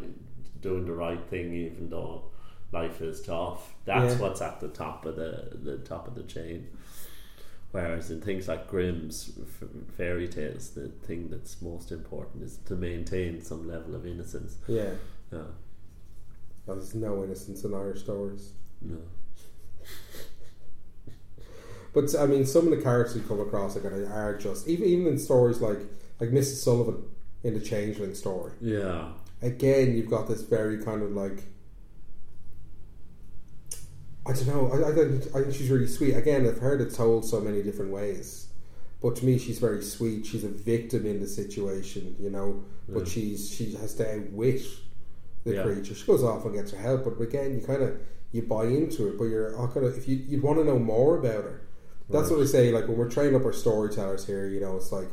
[0.60, 2.24] doing the right thing even though
[2.72, 3.74] life is tough.
[3.84, 4.20] That's Yeah.
[4.20, 6.68] what's at the top of the the top of the chain.
[7.72, 12.74] Whereas in things like Grimm's f- fairy tales, the thing that's most important is to
[12.74, 14.58] maintain some level of innocence.
[14.66, 14.90] yeah
[15.32, 15.46] Yeah,
[16.66, 18.98] there's no innocence in Irish stories no.
[21.94, 24.86] but I mean some of the characters we come across are, gonna, are just even
[24.88, 25.78] even in stories like
[26.20, 27.04] like Mrs Sullivan
[27.42, 29.12] in the Changeling story Yeah,
[29.42, 31.44] again, you've got this very kind of like
[34.26, 34.70] I don't know.
[34.70, 36.12] I, I, think, I think she's really sweet.
[36.12, 38.48] Again, I've heard it told so many different ways,
[39.00, 40.26] but to me, she's very sweet.
[40.26, 42.62] She's a victim in the situation, you know.
[42.88, 43.12] But Yeah.
[43.12, 44.60] she's she has to outwit
[45.44, 45.62] the Yeah.
[45.62, 45.94] creature.
[45.94, 47.94] She goes off and gets her help, but again, you kind of
[48.32, 49.18] you buy into it.
[49.18, 51.60] But you're oh, kind of if you you'd want to know more about her.
[52.08, 52.30] That's Right.
[52.32, 52.72] what we say.
[52.72, 55.08] Like when we're training up our storytellers here, you know, it's like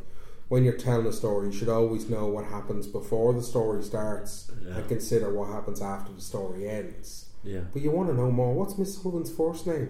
[0.49, 4.49] when you're telling a story, you should always know what happens before the story starts
[4.65, 4.77] Yeah.
[4.77, 7.25] and consider what happens after the story ends.
[7.43, 7.61] yeah.
[7.73, 8.53] But you want to know more.
[8.53, 9.89] What's Miss Sullivan's first name?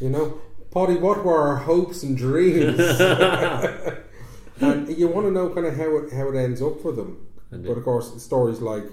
[0.00, 0.38] You know,
[0.70, 2.78] Potty, what were our hopes and dreams?
[4.60, 7.26] and you want to know kind of how it how it ends up for them.
[7.50, 8.84] But of course, stories like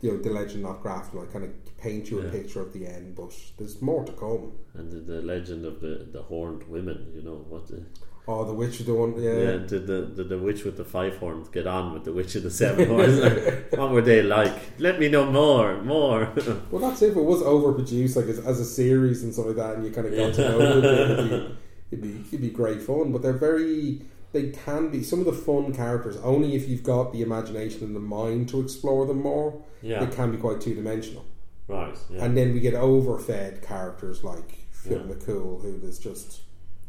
[0.00, 2.30] you know the legend of Grafton, like kind of paint you a Yeah.
[2.30, 4.52] picture of the end, but there's more to come.
[4.74, 7.68] And the, the legend of the, the horned women, you know what?
[7.68, 7.82] The,
[8.30, 9.56] Oh, the witch of the one, yeah, yeah.
[9.66, 12.42] did the, the the witch with the five horns get on with the witch of
[12.42, 13.16] the seven horns?
[13.18, 14.52] Like, what were they like?
[14.78, 16.30] Let me know more, more.
[16.70, 19.76] Well, that's if it was overproduced, like as, as a series and stuff like that,
[19.76, 20.84] and you kind of got to know it.
[20.84, 21.56] It'd be,
[21.90, 23.12] it'd be it'd be great fun.
[23.12, 26.16] But they're very, they can be some of the fun characters.
[26.18, 29.62] Only if you've got the imagination and the mind to explore them more.
[29.82, 31.24] yeah, They can be quite two dimensional.
[31.66, 31.96] right.
[32.10, 32.24] Yeah.
[32.24, 35.14] And then we get overfed characters like Phil Yeah.
[35.14, 36.42] McCool, who is just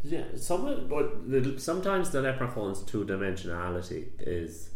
[0.04, 4.70] Yeah, some but the, sometimes the leprechaun's two dimensionality is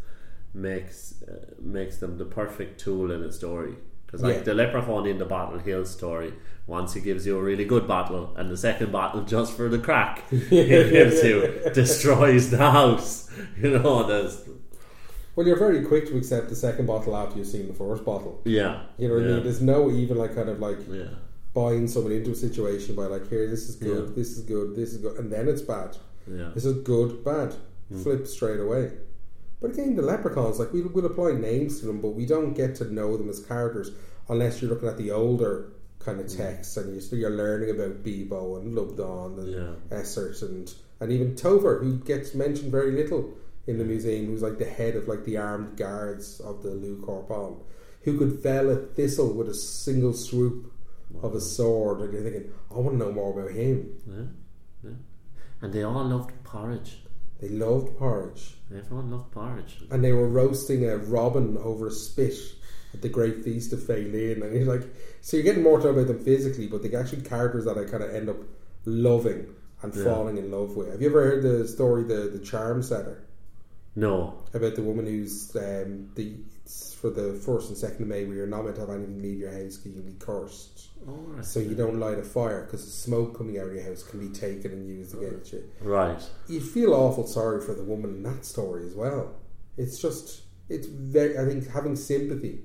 [0.54, 3.76] makes uh, makes them the perfect tool in a story.
[4.14, 4.44] Because like Yeah.
[4.44, 6.34] the leprechaun in the Bottle Hill story,
[6.68, 9.80] once he gives you a really good bottle, and the second bottle just for the
[9.80, 13.28] crack he gives you destroys the house.
[13.62, 14.48] You know, there's
[15.36, 18.40] Well, you're very quick to accept the second bottle after you've seen the first bottle.
[18.46, 19.44] yeah, You know what I mean?
[19.44, 21.06] There's no even like kind of like yeah,
[21.56, 24.16] buying someone into a situation by like, here, this is good, Yeah.
[24.16, 25.98] this is good, this is good, and then it's bad.
[26.28, 27.56] yeah, This is good, bad.
[27.90, 28.04] Hmm.
[28.04, 28.92] Flip straight away.
[29.64, 32.76] But again, the leprechauns, like we'll, we'll apply names to them, but we don't get
[32.76, 33.92] to know them as characters
[34.28, 36.36] unless you're looking at the older kind of mm.
[36.36, 39.98] texts and you're, you're learning about Bebo and Lubdon and Yeah.
[39.98, 43.34] Essert and and even Tover, who gets mentioned very little
[43.66, 43.88] in the mm.
[43.88, 47.62] museum, who's like the head of like the armed guards of the Lou Corpon,
[48.02, 50.74] who could fell a thistle with a single swoop
[51.22, 53.96] of a sword, and you're thinking, I want to know more about him.
[54.06, 54.96] yeah, yeah.
[55.62, 57.03] And they all loved porridge.
[57.44, 58.56] They loved porridge.
[58.74, 59.84] Everyone loved porridge.
[59.92, 62.34] and they were roasting a robin over a spit
[62.94, 64.84] at the Great Feast of Faelin, and you're like,
[65.20, 68.02] so you're getting more know about them physically, but they're actually characters that I kind
[68.02, 68.38] of end up
[68.86, 69.48] loving
[69.82, 70.04] and Yeah.
[70.06, 70.90] falling in love with.
[70.90, 73.24] Have you ever heard the story, the the charm setter,
[73.96, 78.36] No, about the woman who's um, the for the first and second of May, where
[78.38, 80.90] you're not meant to have anything leave your house because you can be cursed.
[81.08, 84.04] oh, So you don't light a fire because the smoke coming out of your house
[84.04, 85.64] can be taken and used against you.
[85.82, 86.22] right.
[86.48, 89.36] you feel awful sorry for the woman in that story as well.
[89.78, 91.38] It's just it's very.
[91.38, 92.60] I think having sympathy.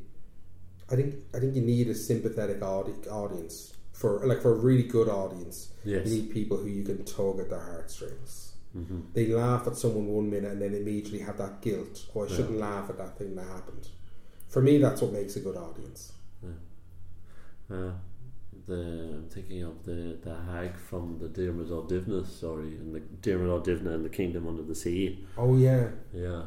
[0.90, 4.84] I think I think you need a sympathetic audi- audience for like for a really
[4.84, 5.72] good audience.
[5.84, 6.06] Yes.
[6.06, 8.47] You need people who you can tug at their heartstrings.
[8.76, 9.00] Mm-hmm.
[9.14, 12.07] They laugh at someone one minute and then immediately have that guilt.
[12.14, 13.88] Oh, I shouldn't laugh at that thing that happened.
[14.48, 16.12] For me, that's what makes a good audience.
[17.70, 17.90] Uh,
[18.66, 23.48] the I'm thinking of the, the hag from the Dermot O'Divna story, and the Dermot
[23.48, 25.26] O'Divna and the Kingdom Under the Sea.
[25.37, 26.44] Oh yeah, Yeah,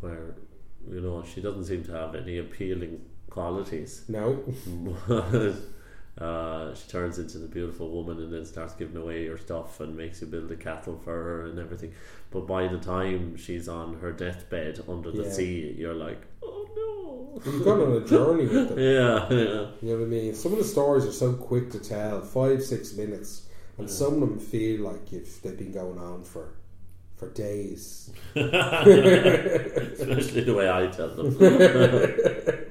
[0.00, 0.34] where
[0.90, 3.00] you know she doesn't seem to have any appealing
[3.30, 4.04] qualities.
[4.08, 4.42] no,
[6.20, 9.94] uh, she turns into the beautiful woman and then starts giving away her stuff and
[9.96, 11.92] makes you build a castle for her and everything.
[12.30, 15.30] But by the time she's on her deathbed under the Yeah.
[15.32, 17.42] sea, you're like, oh no.
[17.52, 18.78] you've gone on a journey with them.
[18.96, 19.66] Yeah, yeah.
[19.82, 20.34] You know what I mean?
[20.34, 23.42] Some of the stories are so quick to tell, five, six minutes,
[23.78, 26.54] and some of them feel like if they've been going on for
[27.16, 28.10] for days.
[28.36, 31.28] Especially the way I tell them.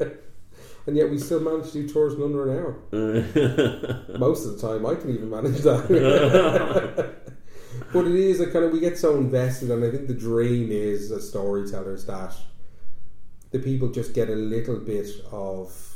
[0.87, 2.75] And yet we still manage to do tours in under an hour.
[4.19, 5.87] Most of the time, I can even manage that.
[7.93, 10.71] but it is a kind of we get so invested, and I think the dream
[10.71, 12.35] is as storytellers that
[13.51, 15.95] the people just get a little bit of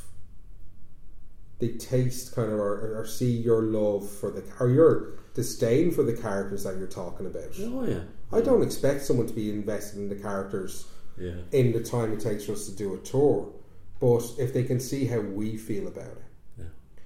[1.60, 6.04] they taste kind of or, or see your love for the or your disdain for
[6.04, 7.50] the characters that you're talking about.
[7.60, 11.84] oh yeah, I don't expect someone to be invested in the characters yeah, in the
[11.84, 13.52] time it takes for us to do a tour,
[14.00, 16.24] but if they can see how we feel about it.
[16.58, 16.66] yeah.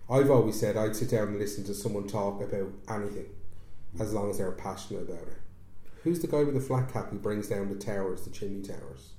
[0.10, 3.28] I've always said I'd sit down and listen to someone talk about anything
[4.00, 5.38] as long as they're passionate about it.
[6.04, 9.12] Who's the guy with the flat cap who brings down the towers, the chimney towers?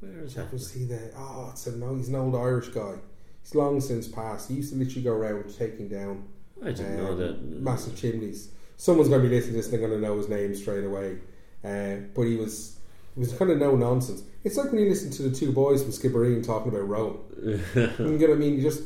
[0.00, 0.52] Where is that?
[0.52, 2.96] Was he oh it's a no he's an old Irish guy.
[3.42, 4.48] He's long since passed.
[4.48, 6.28] He used to literally go around taking down
[6.62, 7.42] I didn't know um, that.
[7.42, 8.50] massive chimneys.
[8.76, 10.84] Someone's going to be listening to this and they're going to know his name straight
[10.84, 11.18] away.
[11.64, 12.79] Uh, but he was
[13.20, 14.22] was kind of no nonsense.
[14.44, 17.18] It's like when you listen to the two boys from Skibbereen talking about rowing.
[17.42, 18.54] you get what I mean?
[18.56, 18.82] You just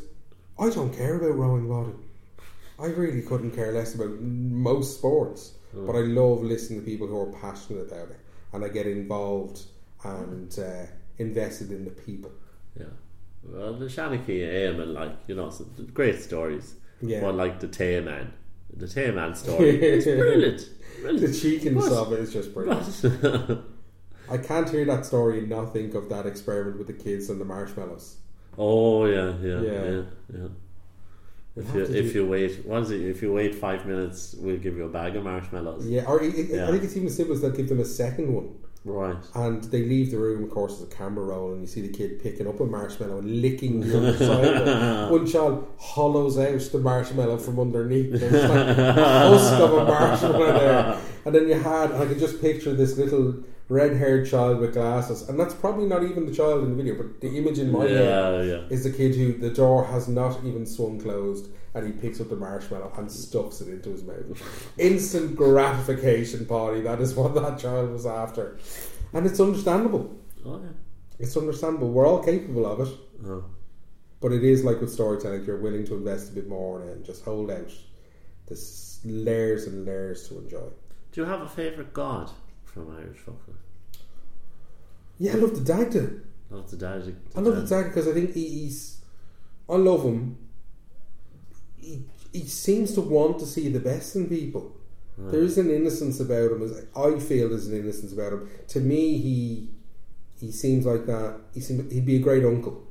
[0.59, 1.93] I don't care about rowing, Roddy.
[2.79, 7.19] I really couldn't care less about most sports, but I love listening to people who
[7.21, 8.21] are passionate about it,
[8.53, 9.63] and I get involved
[10.05, 10.87] and uh,
[11.19, 12.33] invested in the people.
[12.79, 12.87] Yeah.
[13.45, 16.75] Well, the Shanachie Eamon, like, you know, some great stories.
[17.01, 17.21] Yeah.
[17.21, 18.33] But, like, the Tay Man.
[18.77, 20.59] The Tay Man story is brilliant.
[20.97, 21.35] The brilliant.
[21.41, 23.03] cheekiness But- of it is just brilliant.
[23.23, 23.65] But-
[24.31, 27.41] I can't hear that story and not think of that experiment with the kids and
[27.41, 28.17] the marshmallows.
[28.59, 29.85] oh, yeah, yeah, Yeah.
[29.91, 30.03] yeah,
[30.35, 30.49] yeah.
[31.57, 33.01] If you, if do- you wait, what is it?
[33.03, 35.87] If you wait five minutes, we'll give you a bag of marshmallows.
[35.87, 36.67] Yeah, or it, Yeah.
[36.67, 38.55] I think it's even as simple as they'll give them a second one.
[38.85, 39.17] Right.
[39.35, 41.89] And they leave the room, of course, as a camera roll, and you see the
[41.89, 45.11] kid picking up a marshmallow and licking the other side.
[45.17, 48.13] One child hollows out the marshmallow from underneath.
[48.21, 50.99] There's like a husk of a marshmallow there.
[51.25, 53.37] And then you had, I can just picture this little
[53.75, 55.29] red haired child with glasses.
[55.29, 57.85] And that's probably not even the child in the video, but the image in my
[57.87, 58.63] head Yeah, yeah.
[58.71, 62.29] is the kid who the door has not even swung closed and he picks up
[62.31, 64.71] the marshmallow and stuffs it into his mouth.
[64.79, 68.59] Instant gratification party, that is what that child was after.
[69.13, 70.15] And it's understandable.
[70.47, 70.69] Oh, yeah.
[71.19, 71.91] It's understandable.
[71.91, 72.95] We're all capable of it.
[73.27, 73.45] Oh.
[74.21, 76.93] But it is like with storytelling, you're willing to invest a bit more in it
[76.97, 77.71] and just hold out
[78.47, 80.69] there's layers and layers to enjoy.
[81.13, 82.31] Do you have a favourite god
[82.65, 83.57] from Irish folklore?
[85.19, 86.11] Yeah, I love the Dagda.
[86.51, 87.15] Love the dad.
[87.37, 89.01] I love the Dagda because I think he, he's.
[89.69, 90.37] I love him.
[91.77, 94.77] He, he seems to want to see the best in people.
[95.17, 96.63] There is an innocence about him.
[96.63, 98.49] As I feel there's an innocence about him.
[98.69, 99.69] To me, he
[100.41, 101.39] he seems like that.
[101.53, 102.83] He seems he'd be a great uncle.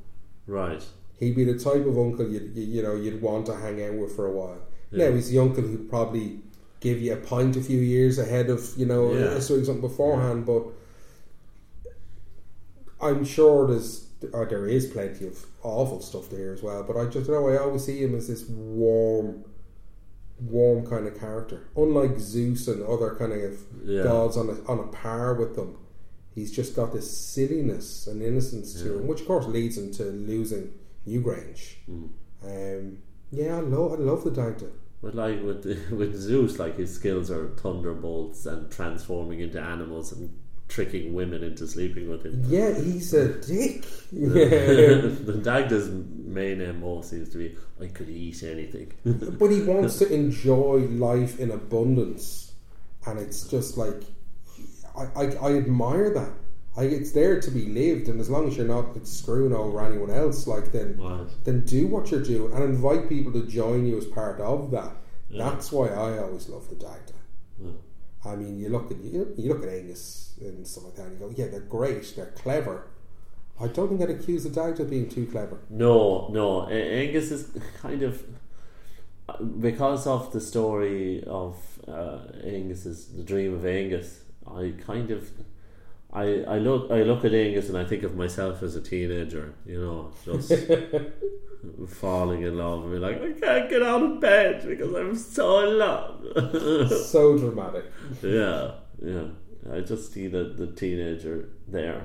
[0.46, 0.82] Right.
[1.20, 3.94] He'd be the type of uncle you'd you, you know you'd want to hang out
[3.94, 4.58] with for a while.
[4.90, 5.08] Yeah.
[5.10, 6.40] Now he's the uncle who'd probably
[6.80, 9.38] give you a pint a few years ahead of you know Yeah.
[9.46, 10.62] doing something beforehand, but
[13.04, 16.82] I'm sure there's or there is plenty of awful stuff there as well.
[16.82, 19.44] But I just know I always see him as this warm,
[20.40, 21.66] warm kind of character.
[21.76, 24.02] Unlike Zeus and other kind of Yeah.
[24.04, 25.76] gods on a on a par with them,
[26.34, 30.04] he's just got this silliness and innocence to him, which of course leads him to
[30.04, 30.72] losing
[31.06, 31.74] Newgrange.
[31.90, 32.08] Mm.
[32.42, 32.98] Um,
[33.30, 34.70] yeah, I love I love the Dagda.
[35.02, 40.30] But like with with Zeus, like his skills are thunderbolts and transforming into animals and
[40.68, 42.42] tricking women into sleeping with him.
[42.46, 43.84] Yeah, he's a dick.
[44.10, 44.34] Yeah.
[44.44, 48.92] the Dagda's main MO seems to be I could eat anything.
[49.38, 52.52] but he wants to enjoy life in abundance,
[53.06, 54.02] and it's just like
[54.96, 56.32] I, I, I admire that.
[56.76, 59.80] I, it's there to be lived, and as long as you're not like, screwing over
[59.84, 61.26] anyone else, like then Right.
[61.44, 64.96] then do what you're doing and invite people to join you as part of that.
[65.30, 65.50] Yeah.
[65.50, 67.12] That's why I always love the Dagda.
[67.62, 67.70] Yeah.
[68.26, 71.12] I mean, you look at you, you look at Angus and stuff like that, and
[71.12, 72.88] you go, yeah, they're great, they're clever.
[73.60, 75.58] I don't think I'd accuse the Dagda of being too clever.
[75.70, 76.66] No, no.
[76.68, 78.22] Angus is kind of
[79.60, 81.56] because of the story of
[81.86, 84.22] uh, Angus's the dream of Angus.
[84.46, 85.30] I kind of.
[86.12, 89.54] I, I look I look at Angus and I think of myself as a teenager,
[89.66, 90.50] you know, just
[91.88, 95.60] falling in love and be like, I can't get out of bed because I'm so
[95.68, 96.24] in love.
[97.06, 97.84] so dramatic.
[98.22, 98.72] yeah,
[99.02, 99.26] yeah.
[99.72, 102.02] I just see the, the teenager there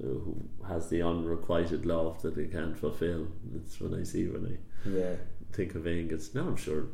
[0.00, 0.36] who
[0.68, 3.28] has the unrequited love that he can't fulfill.
[3.52, 5.14] That's what I see when I Yeah.
[5.52, 6.34] think of Angus.
[6.34, 6.84] Now I'm sure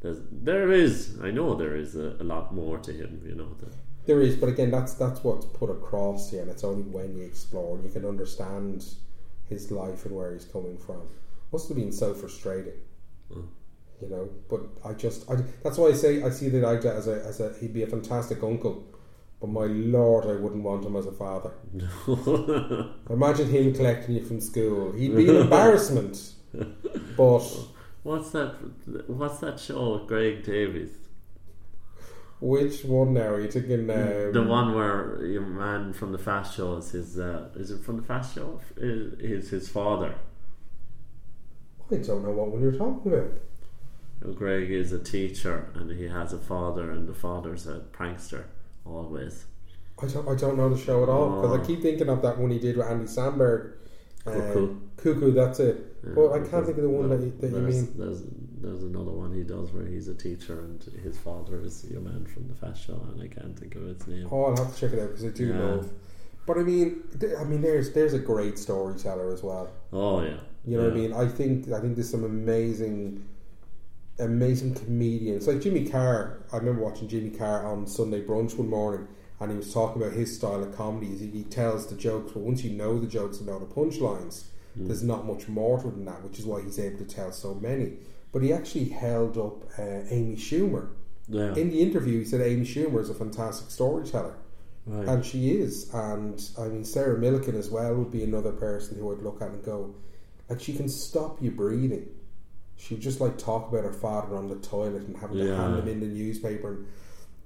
[0.00, 3.48] there's, there is, I know there is a, a lot more to him, you know.
[3.60, 3.74] That,
[4.06, 7.24] There is, but again, that's that's what's put across here, and it's only when you
[7.24, 8.84] explore and you can understand
[9.48, 11.02] his life and where he's coming from.
[11.52, 12.74] Must have been so frustrating,
[13.32, 13.46] Mm.
[14.02, 14.28] you know.
[14.50, 17.40] But I just, I, that's why I say I see the Dagda as a as
[17.40, 18.84] a he'd be a fantastic uncle,
[19.40, 21.52] but my lord, I wouldn't want him as a father.
[23.10, 26.32] Imagine him collecting you from school; he'd be an embarrassment.
[27.16, 27.42] But
[28.04, 28.54] what's that?
[29.06, 30.92] What's that show with Greg Davies?
[32.40, 33.30] which one now?
[33.30, 37.18] Are you thinking um, the one where your man from the Fast Show is his.
[37.18, 38.60] Uh, is it from the Fast Show?
[38.76, 40.14] Is, is his father?
[41.90, 44.36] I don't know what one you're talking about.
[44.36, 48.44] Greg is a teacher and he has a father, and the father's a prankster
[48.84, 49.44] always.
[50.02, 51.62] I don't, I don't know the show at all because Oh.
[51.62, 53.72] I keep thinking of that one he did with Andy Samberg.
[54.26, 54.76] Um, Cuckoo.
[54.96, 55.96] Cuckoo, that's it.
[56.04, 57.92] Yeah, Well, I can't think of the one that you, that you mean.
[57.96, 58.22] There's,
[58.60, 62.26] there's another one he does where he's a teacher and his father is your man
[62.26, 64.28] from the Fast Show, and I can't think of its name.
[64.30, 65.60] Oh, I'll have to check it out because I do Yeah.
[65.60, 65.90] love.
[66.48, 69.70] But I mean, th- I mean, there's there's a great storyteller as well.
[69.92, 71.12] Oh yeah, You know what I mean?
[71.12, 73.22] I think I think there's some amazing,
[74.18, 76.38] amazing comedians like Jimmy Carr.
[76.50, 79.06] I remember watching Jimmy Carr on Sunday brunch one morning,
[79.40, 81.14] and he was talking about his style of comedy.
[81.18, 84.44] He, he tells the jokes, but once you know the jokes and know the punchlines,
[84.74, 87.30] there's not much more to it than that, which is why he's able to tell
[87.30, 87.98] so many.
[88.32, 90.88] But he actually held up uh, Amy Schumer
[91.28, 92.20] Yeah, in the interview.
[92.20, 94.36] He said Amy Schumer is a fantastic storyteller.
[94.88, 95.08] Right.
[95.08, 99.12] And she is, and I mean Sarah Millican as well would be another person who
[99.12, 99.94] I'd look at and go,
[100.48, 102.08] like she can stop you breathing.
[102.76, 105.88] She'd just like talk about her father on the toilet and having to hand him
[105.88, 106.86] in the newspaper, and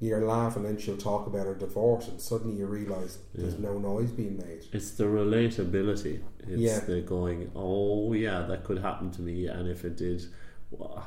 [0.01, 0.67] you're laughing.
[0.67, 3.61] And then she'll talk about her divorce, and suddenly you realise there's Yeah.
[3.71, 4.67] no noise being made.
[4.73, 6.21] It's the relatability.
[6.41, 6.81] It's Yeah.
[6.81, 10.23] the going, oh yeah, that could happen to me, and if it did,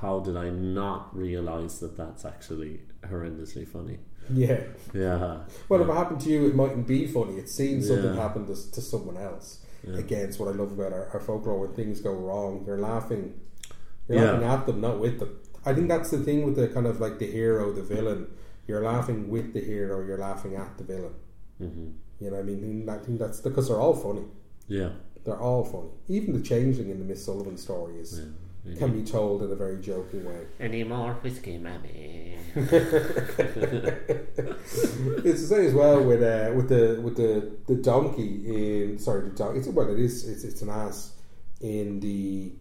[0.02, 4.00] how did I not realize that that's actually horrendously funny?
[4.34, 4.62] Yeah.
[4.94, 5.40] Yeah.
[5.70, 7.34] Well, if it happened to you, it mightn't be funny.
[7.38, 8.22] It's seeing something Yeah.
[8.22, 9.60] happen to, to someone else.
[9.88, 9.98] Yeah.
[9.98, 11.60] Again, it's what I love about our, our folklore.
[11.60, 13.34] When things go wrong, you're laughing.
[14.08, 14.32] You're Yeah.
[14.32, 15.38] laughing at them, not with them.
[15.66, 18.28] I think that's the thing with the kind of like the hero, the villain.
[18.68, 20.04] You're laughing with the hero.
[20.06, 21.14] You're laughing at the villain.
[21.62, 21.94] Mhm.
[22.20, 24.24] You know, what I mean, I think that's because they're all funny.
[24.68, 24.92] Yeah.
[25.24, 25.90] They're all funny.
[26.08, 28.22] Even the changeling in the Miss Sullivan story is
[28.66, 28.78] yeah.
[28.78, 30.46] can be told in a very joking way.
[30.60, 32.38] Any more whiskey, mammy?
[34.16, 38.42] it's the same as well with uh, with the with the, the donkey
[38.84, 39.60] in sorry the donkey.
[39.60, 41.14] It's, well, it is it's, it's an ass
[41.62, 42.54] in the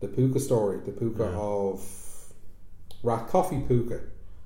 [0.00, 0.78] the puka story.
[0.84, 1.38] The puka Yeah.
[1.38, 1.80] of
[3.04, 4.00] Rathcoffey Puka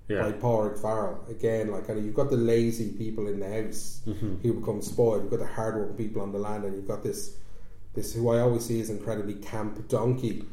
[0.08, 0.22] Yeah.
[0.22, 1.24] by Padraig Farrell.
[1.28, 4.36] Again, like kind of you've got the lazy people in the house Mm-hmm.
[4.42, 5.22] who become spoiled.
[5.22, 7.36] You've got the hardworking people on the land, and you've got this
[7.94, 10.44] this who I always see as incredibly camp donkey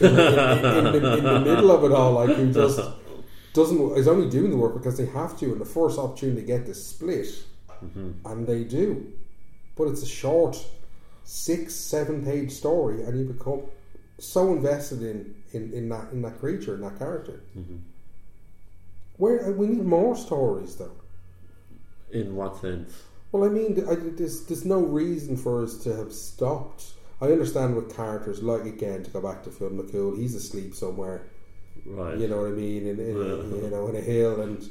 [0.00, 2.80] in, in, in, in, the, middle of it all, like who just
[3.52, 6.46] doesn't is only doing the work because they have to, and the first opportunity to
[6.46, 7.26] get the split,
[7.84, 8.12] mm-hmm.
[8.24, 9.12] and they do.
[9.76, 10.64] But it's a short,
[11.24, 13.62] six, seven page story, and you become
[14.18, 17.40] so invested in, in, in that in that creature, in that character.
[17.56, 17.76] Mm-hmm.
[19.16, 20.92] Where uh, we need more stories, though.
[22.10, 22.92] In what sense?
[23.32, 26.93] Well, I mean, I, there's there's no reason for us to have stopped.
[27.20, 31.22] I understand with characters like again to go back to Finn McCool, he's asleep somewhere.
[31.86, 32.16] Right.
[32.18, 32.86] You know what I mean?
[32.86, 33.62] In, in Yeah.
[33.62, 34.68] you know in a hill, and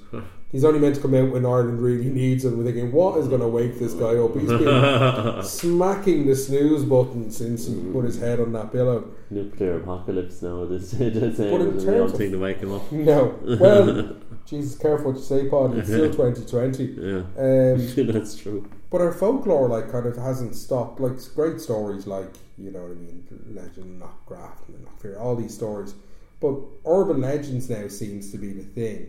[0.51, 2.57] he's only meant to come out when Ireland really needs him.
[2.57, 4.33] We're thinking, what is going to wake this guy up?
[4.35, 9.11] He's been smacking the snooze button since he put his head on that pillow.
[9.33, 10.65] Nuclear apocalypse now.
[10.65, 12.91] This this But in is the terms only of- thing to wake him up.
[12.91, 14.15] No, well,
[14.45, 15.77] Jesus, careful what you say, Pod.
[15.77, 16.83] It's still 2020.
[16.83, 18.69] Yeah, Um, that's true.
[18.89, 20.99] But our folklore, like, kind of hasn't stopped.
[20.99, 22.27] Like, great stories, like
[22.57, 23.25] you know what I mean,
[23.55, 25.95] Legend, Knockgraft, not fear, all these stories.
[26.39, 26.55] But
[26.85, 29.07] urban legends now seems to be the thing.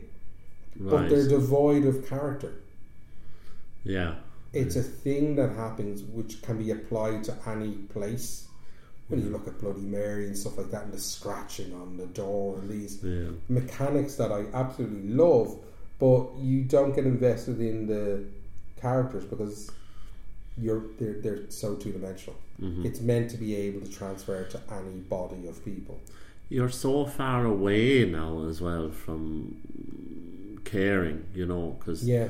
[0.76, 2.54] But they're devoid of character.
[3.84, 4.14] Yeah.
[4.52, 8.43] It's a thing that happens which can be applied to any place.
[9.08, 12.06] When you look at Bloody Mary and stuff like that, and the scratching on the
[12.06, 13.28] door, and these Yeah.
[13.48, 15.56] mechanics that I absolutely love,
[15.98, 18.24] but you don't get invested in the
[18.80, 19.70] characters because
[20.56, 22.36] you're they're, they're so two dimensional.
[22.62, 22.86] Mm-hmm.
[22.86, 26.00] It's meant to be able to transfer to any body of people.
[26.48, 29.56] You're so far away now as well from
[30.64, 32.28] caring, you know, because Yeah,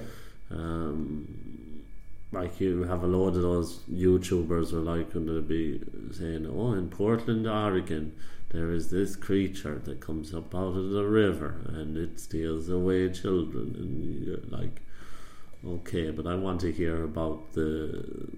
[0.50, 1.43] um,
[2.34, 5.80] like you have a load of those YouTubers who are like going to be
[6.12, 8.14] saying, "Oh, in Portland, Oregon,
[8.50, 13.10] there is this creature that comes up out of the river and it steals away
[13.10, 14.82] children," and you're like,
[15.66, 18.28] "Okay, but I want to hear about the,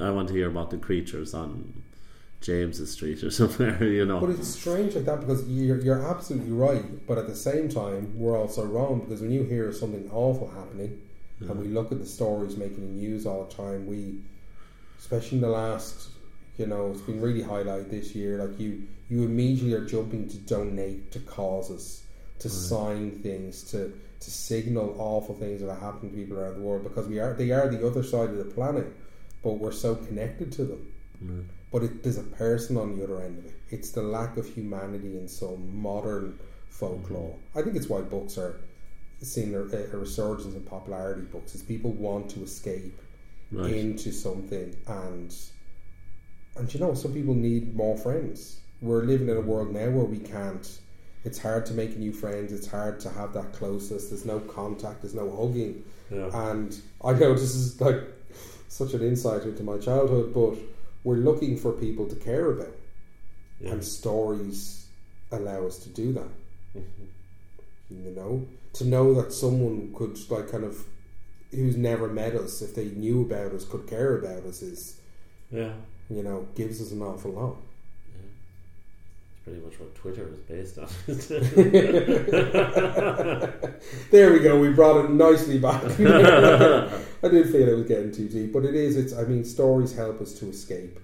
[0.00, 1.82] I want to hear about the creatures on."
[2.40, 4.20] James's Street or somewhere, you know.
[4.20, 8.18] but it's strange like that because you're you're absolutely right, but at the same time
[8.18, 11.00] we're also wrong because when you hear something awful happening,
[11.40, 14.20] and we look at the stories making the news all the time, we,
[14.98, 16.08] especially in the last,
[16.58, 18.44] you know, it's been really highlighted this year.
[18.44, 22.04] Like you, you immediately are jumping to donate to causes,
[22.38, 23.92] to sign things, to
[24.24, 27.34] to signal awful things that are happening to people around the world because we are
[27.34, 28.86] they are the other side of the planet,
[29.42, 30.92] but we're so connected to them.
[31.22, 31.44] Mm.
[31.70, 33.54] But it, there's a person on the other end of it.
[33.70, 36.38] It's the lack of humanity in some modern
[36.70, 37.36] folklore.
[37.54, 38.60] I think it's why books are
[39.24, 41.22] seeing a, a resurgence in popularity.
[41.22, 43.00] Books is people want to escape
[43.52, 43.72] Right.
[43.72, 45.32] into something, and
[46.56, 48.58] and you know some people need more friends.
[48.80, 50.66] We're living in a world now where we can't.
[51.24, 52.52] It's hard to make new friends.
[52.52, 54.08] It's hard to have that closeness.
[54.08, 55.02] There's no contact.
[55.02, 55.84] There's no hugging.
[56.10, 56.30] Yeah.
[56.50, 58.02] And I know this is like
[58.68, 60.58] such an insight into my childhood, but
[61.04, 62.74] we're looking for people to care about,
[63.60, 63.72] Yeah.
[63.72, 64.86] and stories
[65.32, 66.28] allow us to do that.
[66.76, 67.04] Mm-hmm.
[68.04, 70.84] You know, to know that someone could like kind of
[71.50, 75.00] who's never met us, if they knew about us, could care about us, is
[75.50, 75.72] Yeah.
[76.10, 77.56] you know gives us an awful lot.
[79.36, 80.88] It's pretty much what Twitter is based on.
[84.10, 84.58] There we go.
[84.58, 85.82] We brought it nicely back.
[85.84, 88.96] I did feel it was getting too deep, but it is.
[88.96, 89.12] It's.
[89.12, 90.98] I mean, stories help us to escape.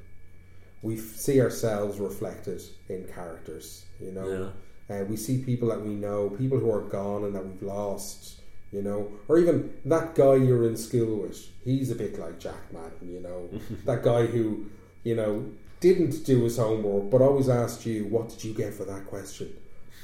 [0.82, 3.84] We f- see ourselves reflected in characters.
[4.00, 4.48] You know, yeah.
[4.90, 8.36] Uh, we see people that we know, people who are gone and that we've lost.
[8.72, 11.44] You know, or even that guy you're in school with.
[11.64, 13.12] He's a bit like Jack Madden.
[13.12, 13.48] You know,
[13.84, 14.66] that guy who,
[15.02, 15.44] you know,
[15.80, 19.52] didn't do his homework, but always asked you, "What did you get for that question?"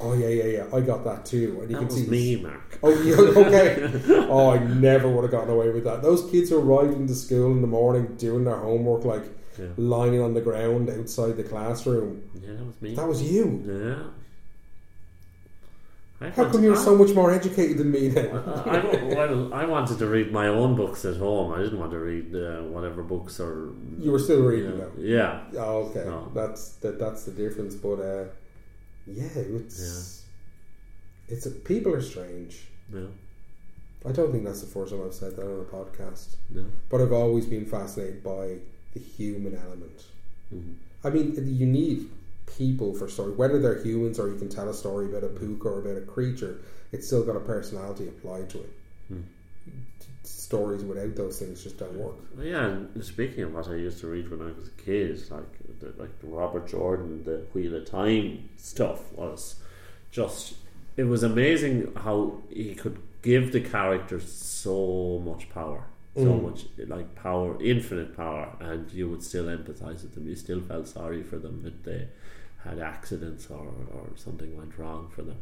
[0.01, 0.66] Oh yeah, yeah, yeah.
[0.76, 1.59] I got that too.
[1.62, 2.78] And you That can was see me, Mark.
[2.82, 3.14] Oh, yeah,
[3.47, 4.03] okay.
[4.28, 6.03] oh, I never would have gotten away with that.
[6.03, 9.24] Those kids who are riding to school in the morning, doing their homework, like
[9.59, 9.68] Yeah.
[9.76, 12.22] lying on the ground outside the classroom.
[12.34, 12.95] Yeah, that was me.
[12.97, 13.62] That was you.
[13.64, 14.11] yeah.
[16.20, 18.30] I How come you're I- so much more educated than me then?
[18.36, 18.78] I,
[19.14, 21.52] well, I wanted to read my own books at home.
[21.52, 23.74] I didn't want to read uh, whatever books or.
[23.98, 24.84] You were still reading yeah.
[24.84, 24.92] though.
[24.98, 25.40] Yeah.
[25.58, 26.04] Oh, okay.
[26.08, 26.30] No.
[26.34, 26.98] That's that.
[26.98, 27.74] That's the difference.
[27.74, 28.24] But uh,
[29.06, 30.24] yeah, it's
[31.28, 32.66] it's a, people are strange.
[32.92, 33.00] Yeah.
[34.08, 36.36] I don't think that's the first time I've said that on a podcast.
[36.50, 36.64] No.
[36.88, 38.58] But I've always been fascinated by
[38.94, 40.04] the human element.
[40.54, 40.74] Mhm.
[41.04, 42.08] I mean, you need
[42.47, 45.68] people for story, whether they're humans or you can tell a story about a puka
[45.68, 46.59] or about a creature.
[46.92, 48.70] It's still got a personality applied to it.
[49.09, 49.20] Hmm.
[50.22, 52.14] Stories without those things just don't work.
[52.40, 55.78] Yeah, and speaking of what I used to read when I was a kid, like
[55.80, 59.57] the, like the Robert Jordan, the Wheel of Time stuff was
[60.11, 60.55] just
[60.97, 65.84] it was amazing how he could give the characters so much power,
[66.14, 66.42] so Mm.
[66.44, 70.26] much like power, infinite power, and you would still empathise with them.
[70.28, 72.09] You still felt sorry for them if they
[72.68, 75.36] had accidents or, or something went wrong for them.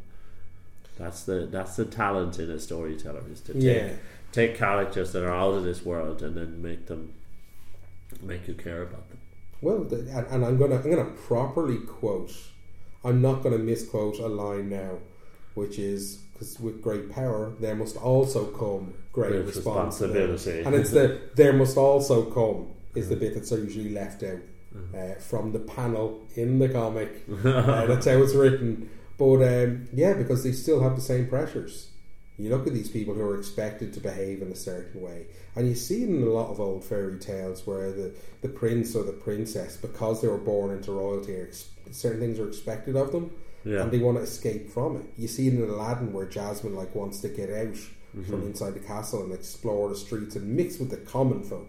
[0.99, 3.89] That's the that's the talent in a storyteller is to take Yeah.
[4.33, 7.15] take characters that are out of this world and then make them
[8.23, 9.19] make you care about them.
[9.61, 12.33] Well, the, and, and I'm gonna I'm gonna properly quote.
[13.05, 14.99] I'm not gonna misquote a line now,
[15.55, 20.33] which is because with great power there must also come great Great responsibility.
[20.33, 20.67] responsibility.
[20.67, 24.39] and it's the there must also come is the bit that's usually left out
[24.95, 27.11] uh, from the panel in the comic.
[27.45, 28.89] uh, that's how it's written.
[29.17, 31.91] But um, yeah, because they still have the same pressures.
[32.37, 35.69] You look at these people who are expected to behave in a certain way, and
[35.69, 38.13] you see it in a lot of old fairy tales where the,
[38.43, 42.49] the prince or the princess, because they were born into royalty, ex- certain things are
[42.49, 43.31] expected of them,
[43.65, 43.83] Yeah.
[43.83, 45.05] and they want to escape from it.
[45.17, 47.77] You see it in Aladdin where Jasmine like wants to get out
[48.27, 51.69] from inside the castle and explore the streets and mix with the common folk.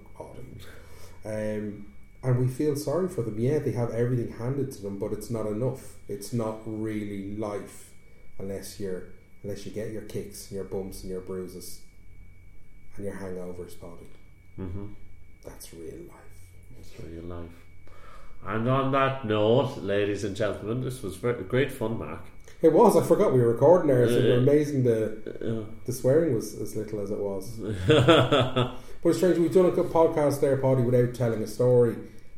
[1.23, 1.85] Um,
[2.25, 3.39] and we feel sorry for them.
[3.39, 5.95] Yeah, they have everything handed to them, but it's not enough.
[6.07, 7.91] It's not really life
[8.39, 9.03] unless you're
[9.43, 11.81] unless you get your kicks, and your bumps, and your bruises,
[12.95, 14.07] and your hangovers, body.
[14.59, 14.85] Mm-hmm.
[15.43, 16.33] That's real life.
[16.75, 17.51] That's real life.
[18.45, 22.21] And on that note, ladies and gentlemen, this was very, great fun, Mark.
[22.61, 22.95] It was.
[22.97, 24.07] I forgot we were recording there.
[24.07, 24.83] So Uh, amazing.
[24.83, 24.99] The
[25.41, 27.59] Uh, the swearing was as little as it was.
[29.05, 31.95] But it's strange, we've done a good podcast there, Poddy, without telling a story.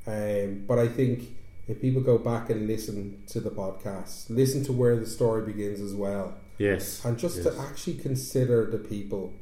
[0.08, 1.36] Um, but I think
[1.68, 5.82] if people go back and listen to the podcast, listen to where the story begins
[5.82, 7.03] as well, yes.
[7.03, 7.45] and just yes.
[7.45, 9.34] to actually consider the people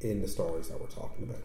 [0.00, 1.42] in the stories that we're talking about.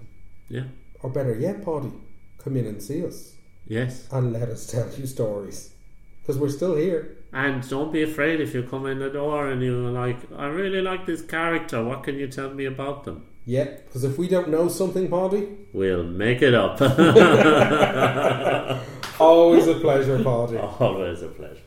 [0.49, 0.63] Yeah.
[1.03, 1.91] Or better yet, Poddy,
[2.39, 3.35] come in and see us
[3.67, 4.07] Yes.
[4.11, 5.73] and let us tell you stories.
[6.21, 7.17] Because we're still here.
[7.33, 10.81] And don't be afraid if you come in the door and you're like, I really
[10.81, 11.83] like this character.
[11.83, 13.25] What can you tell me about them?
[13.45, 16.81] Yeah, because if we don't know something, Poddy, We'll make it up.
[19.19, 20.57] always a pleasure, Poddy.
[20.57, 21.61] Always a pleasure.